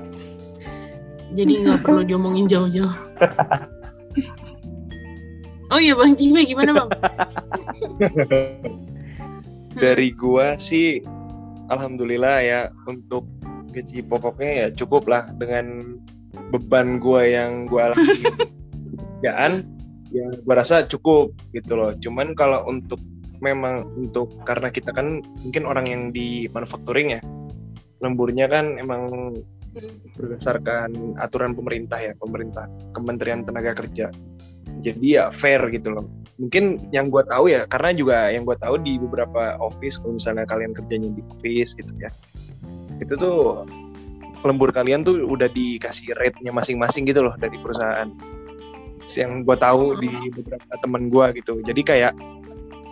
[1.36, 2.94] Jadi nggak perlu diomongin jauh-jauh.
[5.72, 6.90] Oh iya Bang Cime gimana Bang?
[9.76, 11.00] Dari gua sih
[11.72, 13.28] alhamdulillah ya untuk
[13.72, 15.98] gaji pokoknya ya cukup lah dengan
[16.52, 18.08] beban gua yang gua alami.
[19.22, 19.64] Kerjaan
[20.12, 21.96] ya gua rasa cukup gitu loh.
[22.00, 23.00] Cuman kalau untuk
[23.42, 27.22] memang untuk karena kita kan mungkin orang yang di manufacturing ya
[28.02, 29.34] lemburnya kan emang
[30.18, 34.12] berdasarkan aturan pemerintah ya pemerintah Kementerian Tenaga Kerja
[34.80, 36.08] jadi ya fair gitu loh.
[36.40, 40.48] Mungkin yang gue tahu ya karena juga yang gue tahu di beberapa office kalau misalnya
[40.48, 42.10] kalian kerjanya di office gitu ya
[43.02, 43.66] itu tuh
[44.42, 48.10] lembur kalian tuh udah dikasih rate-nya masing-masing gitu loh dari perusahaan.
[49.12, 51.62] Yang gue tahu di beberapa temen gue gitu.
[51.62, 52.14] Jadi kayak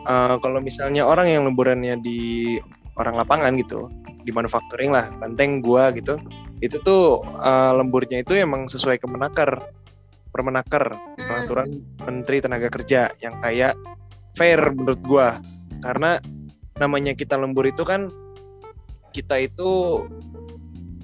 [0.05, 2.57] eh, kalau misalnya orang yang lemburannya di
[2.99, 3.87] orang lapangan gitu
[4.27, 6.19] di manufacturing lah banteng gua gitu
[6.59, 9.63] itu tuh eh, lemburnya itu emang sesuai kemenaker
[10.29, 13.75] permenaker peraturan Menteri Tenaga Kerja yang kayak
[14.37, 15.29] fair menurut gua.
[15.83, 16.19] Karena
[16.79, 18.07] namanya kita lembur itu kan
[19.11, 20.03] kita itu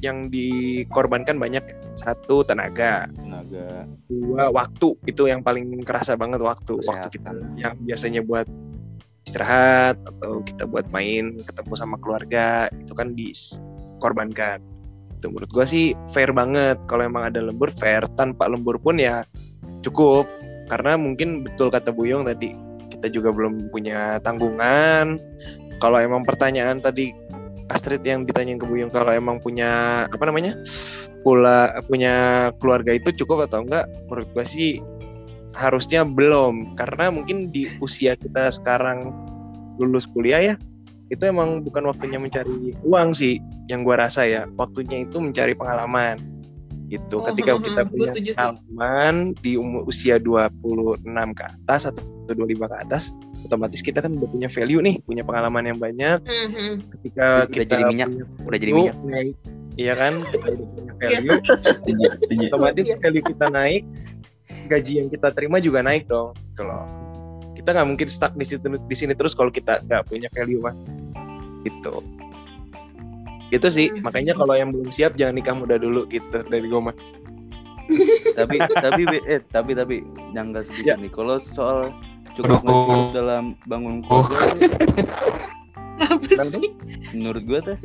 [0.03, 1.63] yang dikorbankan banyak
[1.95, 3.07] satu tenaga.
[3.15, 3.89] Tenaga.
[4.11, 4.93] Dua waktu.
[5.07, 6.77] Itu yang paling kerasa banget waktu.
[6.83, 7.57] Waktu kita Kesehatan.
[7.57, 8.45] yang biasanya buat
[9.25, 14.61] istirahat atau kita buat main ketemu sama keluarga itu kan dikorbankan
[15.25, 16.77] itu menurut gua sih fair banget.
[16.85, 18.05] Kalau emang ada lembur fair.
[18.13, 19.25] Tanpa lembur pun ya
[19.81, 20.29] cukup.
[20.69, 22.53] Karena mungkin betul kata Buyong tadi
[22.93, 25.17] kita juga belum punya tanggungan.
[25.81, 27.09] Kalau emang pertanyaan tadi
[27.73, 30.53] Astrid yang ditanyain ke Buyong kalau emang punya apa namanya
[31.25, 34.77] pula punya keluarga itu cukup atau enggak menurut gua sih
[35.57, 36.77] harusnya belum.
[36.77, 39.09] Karena mungkin di usia kita sekarang
[39.81, 40.55] lulus kuliah ya
[41.13, 43.37] itu emang bukan waktunya mencari uang sih
[43.69, 44.49] yang gua rasa ya.
[44.57, 46.17] Waktunya itu mencari pengalaman.
[46.85, 47.17] Gitu.
[47.17, 51.01] Oh, ketika hmm, kita hmm, punya pengalaman di umur usia 26
[51.33, 53.13] ke atas atau 25 ke atas
[53.45, 56.17] otomatis kita kan udah punya value nih punya pengalaman yang banyak.
[56.25, 56.73] Mhm.
[56.97, 58.97] ketika Udah kita jadi minyak, punya udah jadi value, minyak.
[59.05, 59.35] naik,
[59.77, 60.13] iya kan?
[60.17, 61.09] Kita udah punya Iya.
[61.21, 61.39] value
[61.69, 62.45] setuju setuju.
[62.49, 62.97] otomatis Iya.
[63.01, 63.81] value kita naik
[64.65, 66.33] gaji yang kita terima juga naik dong.
[66.57, 66.81] Kalau
[67.65, 70.77] kita nggak mungkin stuck di situ di sini terus kalau kita nggak punya value mah
[71.65, 72.05] gitu
[73.49, 74.05] itu sih Hmm.
[74.05, 76.93] makanya kalau yang belum siap jangan nikah muda dulu gitu dari gue mah
[78.37, 81.01] tapi tapi eh tapi tapi yang nggak sedikit Ya.
[81.01, 81.89] nih kalau soal
[82.33, 82.61] cukup
[83.09, 84.69] dalam bangun keluarga tuh,
[86.05, 86.75] Apa sih?
[87.13, 87.79] menurut gua teh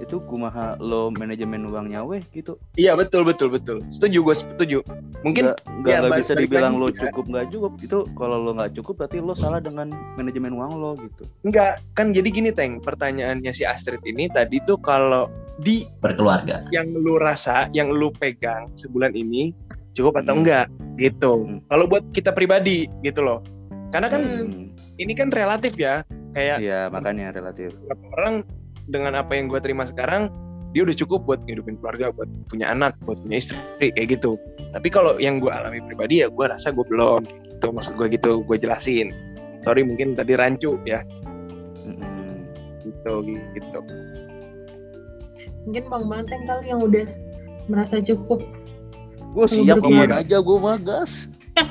[0.00, 2.56] itu kumaha lo manajemen uangnya weh gitu.
[2.74, 3.84] Iya betul betul betul.
[3.92, 4.78] Setuju gue setuju.
[5.20, 7.12] Mungkin nggak nggak ya, nggak bisa dibilang lo juga.
[7.12, 7.72] cukup nggak cukup.
[7.84, 11.28] Itu kalau lo nggak cukup berarti lo salah dengan manajemen uang lo gitu.
[11.44, 12.80] Enggak kan jadi gini teng.
[12.80, 15.28] Pertanyaannya si Astrid ini tadi tuh kalau
[15.60, 16.64] di berkeluarga.
[16.72, 19.52] yang lu rasa yang lu pegang sebulan ini
[19.92, 20.40] cukup atau Hmm.
[20.40, 21.44] enggak gitu.
[21.44, 21.60] Hmm.
[21.68, 23.44] kalau buat kita pribadi gitu loh.
[23.92, 24.72] Karena kan Hmm.
[24.96, 26.00] ini kan relatif ya
[26.32, 27.76] kayak iya makanya relatif.
[27.84, 28.34] beberapa orang
[28.90, 30.28] dengan apa yang gue terima sekarang
[30.70, 34.38] dia udah cukup buat ngidupin keluarga buat punya anak buat punya istri kayak gitu.
[34.70, 37.66] Tapi kalau yang gue alami pribadi ya gue rasa gue belum gitu.
[37.74, 39.10] Maksud gue gitu gue jelasin.
[39.66, 41.02] Sorry mungkin tadi rancu ya.
[42.86, 43.14] Gitu
[43.58, 43.80] gitu.
[45.66, 47.06] Mungkin Bang Banteng kali yang udah
[47.70, 48.42] merasa cukup.
[49.30, 51.30] gue siap aman aja gue magas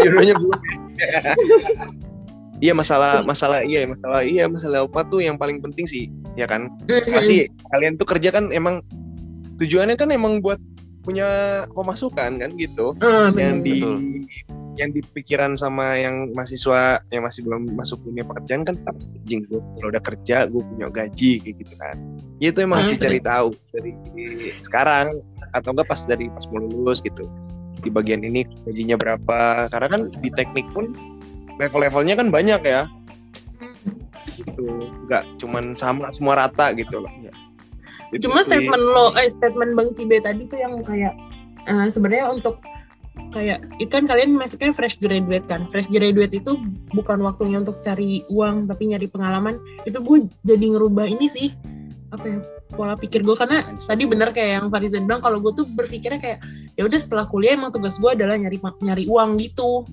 [0.00, 0.60] jodohnya belum
[2.60, 6.68] iya masalah masalah iya masalah iya masalah apa tuh yang paling penting sih ya kan
[7.08, 8.84] pasti kalian tuh kerja kan emang
[9.56, 10.60] tujuannya kan emang buat
[11.00, 11.26] punya
[11.72, 13.64] pemasukan kan gitu Ah, yang bener.
[13.64, 13.96] di Betul.
[14.76, 19.44] yang di pikiran sama yang mahasiswa yang masih belum masuk dunia pekerjaan kan tak anjing
[19.46, 21.96] gue kalau udah kerja gue punya gaji kayak gitu kan
[22.38, 22.86] ya itu emang Hmm.
[22.86, 23.92] masih cari tahu dari
[24.60, 25.06] sekarang
[25.50, 27.24] atau enggak pas dari pas mau lulus gitu
[27.80, 29.38] di bagian ini gajinya berapa
[29.68, 30.92] karena kan di teknik pun
[31.60, 32.88] level-levelnya kan banyak ya
[34.40, 37.32] gitu nggak cuman sama semua rata gitu loh Iya.
[38.10, 38.50] Itu Cuma sih.
[38.50, 41.14] statement lo, eh statement Bang Cibe tadi tuh yang kayak
[41.70, 42.58] eh, sebenarnya untuk
[43.30, 45.66] kayak itu kan kalian masuknya fresh graduate kan.
[45.70, 46.58] Fresh graduate itu
[46.90, 49.62] bukan waktunya untuk cari uang tapi nyari pengalaman.
[49.86, 51.48] Itu gue jadi ngerubah ini sih
[52.10, 52.38] apa ya
[52.74, 56.38] pola pikir gue karena tadi bener kayak yang Farizan bilang kalau gue tuh berpikirnya kayak
[56.74, 59.86] ya udah setelah kuliah emang tugas gue adalah nyari nyari uang gitu.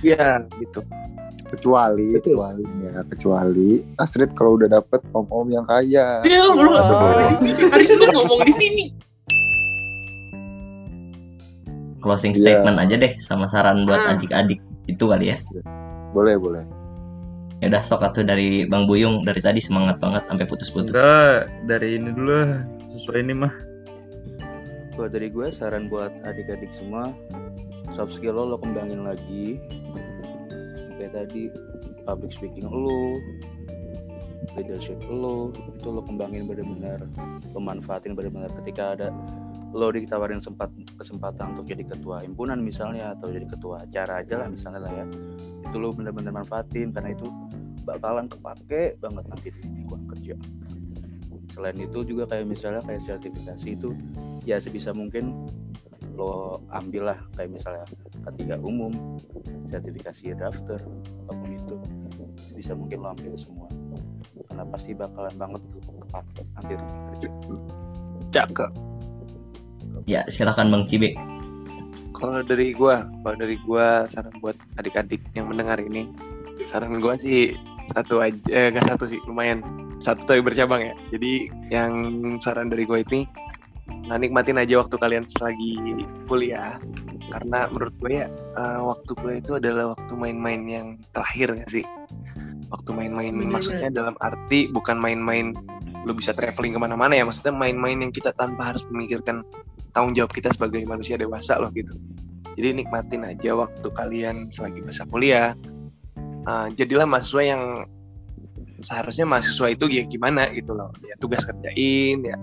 [0.00, 0.80] Iya gitu
[1.48, 2.36] kecuali Betul.
[2.36, 8.44] kecuali ya kecuali Astrid kalau udah dapet om-om yang kaya Ya bro, harus gue ngomong
[8.44, 8.84] di sini.
[11.98, 12.62] closing Iya.
[12.62, 14.14] statement aja deh sama saran buat Ah.
[14.14, 15.38] adik-adik itu kali ya
[16.08, 16.64] Boleh, boleh.
[17.58, 20.94] Ya udah sok atuh dari Bang Buyung dari tadi semangat banget sampai putus-putus.
[20.94, 22.64] Enggak, dari ini dulu lah.
[22.94, 23.52] Sesuai ini mah.
[24.94, 27.12] Buat dari gue saran buat adik-adik semua
[27.94, 29.60] soft skill lo lo kembangin lagi.
[30.98, 31.48] Kayak tadi
[32.08, 33.20] public speaking lo
[34.56, 37.06] leadership lo itu lo kembangin benar-benar
[37.54, 39.08] lo manfaatin benar-benar ketika ada
[39.70, 44.48] lo ditawarin sempat kesempatan untuk jadi ketua himpunan misalnya atau jadi ketua acara aja lah
[44.48, 45.06] misalnya lah ya
[45.68, 47.28] itu lo benar-benar manfaatin karena itu
[47.84, 50.34] bakalan kepake banget nanti di lingkungan kerja.
[51.56, 53.96] Selain itu juga kayak misalnya kayak sertifikasi itu
[54.44, 55.48] ya sebisa mungkin
[56.18, 57.86] lo ambil lah kayak misalnya
[58.26, 58.90] ketiga umum
[59.70, 60.82] sertifikasi drafter
[61.30, 61.74] apa pun itu
[62.58, 63.70] bisa mungkin lo ambil semua
[64.50, 66.74] karena pasti bakalan banget tuh kepake nanti
[67.14, 67.28] kerja
[68.28, 68.70] Cakep.
[70.04, 71.16] Ya silakan Bang Cibe.
[72.12, 76.10] Kalau dari gua, kalau dari gua saran buat adik-adik yang mendengar ini,
[76.66, 77.54] saran gua sih
[77.94, 79.62] satu aja, eh, nggak satu sih, lumayan
[80.02, 80.94] satu tapi bercabang ya.
[81.14, 81.92] Jadi yang
[82.42, 83.24] saran dari gua ini,
[84.08, 85.76] nah nikmatin aja waktu kalian selagi
[86.24, 86.80] kuliah,
[87.28, 91.84] karena menurut gue ya eh, waktu kuliah itu adalah waktu main-main yang terakhir nggak sih?
[92.68, 95.56] Waktu main-main maksudnya dalam arti bukan main-main
[96.04, 99.44] lu bisa traveling ke mana-mana ya, maksudnya main-main yang kita tanpa harus memikirkan
[99.92, 101.96] tanggung jawab kita sebagai manusia dewasa loh gitu.
[102.56, 105.52] Jadi nikmatin aja waktu kalian selagi masa kuliah.
[106.48, 107.62] Uh, jadilah mahasiswa yang
[108.80, 110.92] seharusnya mahasiswa itu ya gimana gitu loh.
[111.04, 112.36] Ya tugas kerjain, ya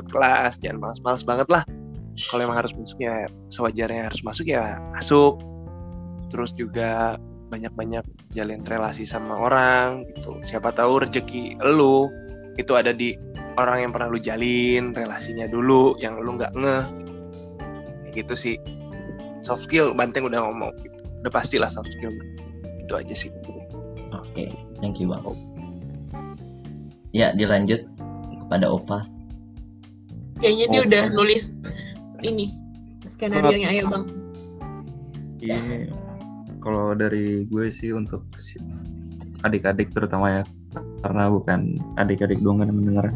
[0.00, 1.62] ikut kelas, jangan malas-malas banget lah.
[2.16, 5.40] Kalau emang harus masuk ya sewajarnya harus masuk ya masuk.
[6.32, 7.20] Terus juga
[7.52, 10.40] banyak-banyak jalin relasi sama orang gitu.
[10.48, 12.08] Siapa tahu rezeki lu
[12.56, 13.16] itu ada di
[13.56, 16.84] orang yang pernah lu jalin relasinya dulu yang lu nggak ngeh
[18.10, 18.56] kayak gitu sih
[19.40, 20.98] soft skill banteng udah ngomong gitu.
[21.24, 22.12] udah pastilah soft skill
[22.82, 23.30] itu aja sih
[24.10, 24.50] Oke,
[24.82, 25.22] thank you Bang.
[27.14, 27.82] Ya dilanjut
[28.46, 29.06] kepada Opa.
[30.40, 31.60] Kayaknya dia udah nulis
[32.24, 32.56] ini
[33.04, 34.04] skenario nya ayo bang.
[35.40, 35.58] Iya.
[36.60, 38.24] Kalau dari gue sih untuk
[39.44, 40.42] adik-adik terutama ya,
[41.00, 43.08] karena bukan adik-adik doang yang mendengar,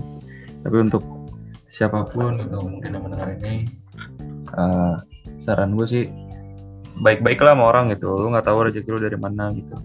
[0.64, 1.04] tapi untuk
[1.68, 3.68] siapa pun itu mungkin yang mendengar ini,
[4.56, 4.94] eh,
[5.36, 6.04] saran gue sih
[7.04, 8.08] baik-baiklah sama orang gitu.
[8.16, 9.76] Lu nggak tahu rezeki lu dari mana gitu.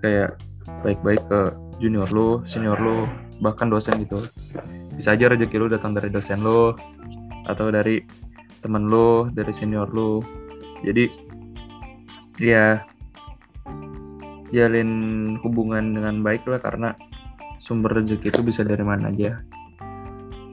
[0.00, 0.40] Kayak
[0.80, 3.04] baik-baik ke junior lu, senior lu,
[3.44, 4.24] bahkan dosen gitu.
[4.98, 6.74] Bisa aja rezeki lu datang dari dosen lu
[7.46, 8.02] atau dari
[8.60, 10.18] temen lu, dari senior lu.
[10.82, 11.06] Jadi
[12.42, 12.82] ya
[14.50, 14.90] jalin
[15.46, 16.98] hubungan dengan baik lah karena
[17.62, 19.38] sumber rezeki itu bisa dari mana aja.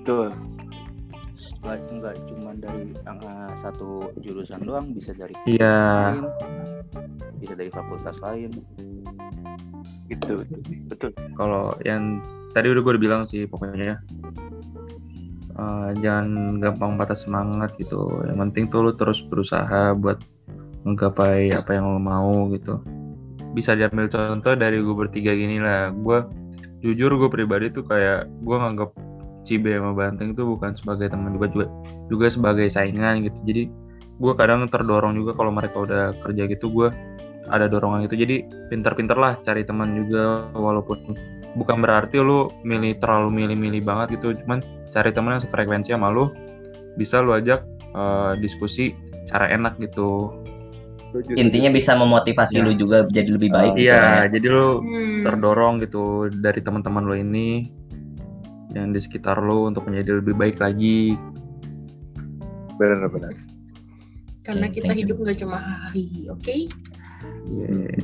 [0.05, 0.29] betul
[1.35, 6.15] nggak nggak cuma dari angka satu jurusan doang bisa dari Iya.
[6.15, 6.25] lain
[7.43, 8.51] bisa dari fakultas lain
[10.07, 10.45] gitu
[10.87, 12.23] betul Kalau yang
[12.55, 13.99] tadi udah gue bilang sih pokoknya
[15.55, 18.07] eh, jangan gampang patah semangat gitu.
[18.27, 20.19] Yang penting tuh lu terus berusaha buat
[20.83, 22.79] menggapai apa yang lo mau gitu.
[23.55, 25.91] Bisa diambil contoh dari gue bertiga gini lah.
[25.95, 26.27] Gue
[26.83, 28.91] jujur gue pribadi tuh kayak gue nganggap
[29.45, 31.67] Cibe sama Banteng itu bukan sebagai teman juga juga
[32.09, 33.37] juga sebagai saingan gitu.
[33.45, 33.63] Jadi
[34.15, 36.87] gue kadang terdorong juga kalau mereka udah kerja gitu gue
[37.45, 38.41] ada dorongan itu jadi
[38.73, 40.97] pinter-pinter lah cari teman juga walaupun
[41.53, 46.31] bukan berarti lu milih terlalu milih-milih banget gitu cuman cari teman yang sefrekuensi sama lu
[46.95, 47.61] bisa lu ajak
[47.93, 48.95] eh, diskusi
[49.27, 50.31] cara enak gitu
[51.39, 52.63] Intinya bisa memotivasi Ya.
[52.67, 54.31] lu juga jadi lebih baik gitu kan iya ya.
[54.35, 55.23] jadi lu Hmm.
[55.23, 57.71] terdorong gitu dari teman-teman lu ini
[58.75, 61.15] yang di sekitar lu untuk menjadi lebih baik lagi
[62.75, 63.31] Benar benar.
[64.43, 65.07] Karena Oke, kita thank you.
[65.07, 66.55] hidup nggak cuma hahi, oke?
[67.47, 67.95] Iya.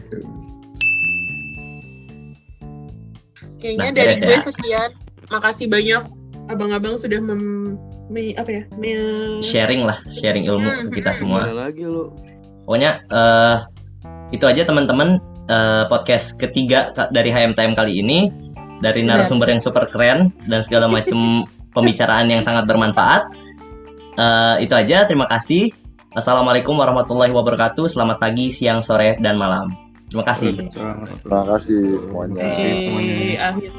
[3.61, 4.41] Kayaknya Nah, dari gue ya.
[4.41, 4.89] sekian.
[5.30, 6.03] Makasih banyak
[6.47, 7.76] abang-abang sudah mem,
[8.07, 8.63] me- apa ya?
[8.76, 11.19] me- Sharing lah, sharing ilmu Hmm, ke kita hmm.
[11.19, 11.39] semua.
[11.51, 12.15] Lagi lo
[12.63, 13.57] Pokoknya eh
[14.32, 18.32] itu aja teman-teman eh, podcast ketiga dari HMTM kali ini
[18.82, 23.32] dari narasumber yang super keren dan segala macam pembicaraan yang sangat bermanfaat.
[24.17, 25.71] Eh, itu aja, terima kasih.
[26.11, 27.88] Assalamualaikum warahmatullahi wabarakatuh.
[27.88, 29.71] Selamat pagi, siang, sore, dan malam.
[30.11, 30.67] Terima kasih.
[31.23, 32.43] Terima kasih semuanya.
[32.43, 33.71] Eh, akhir.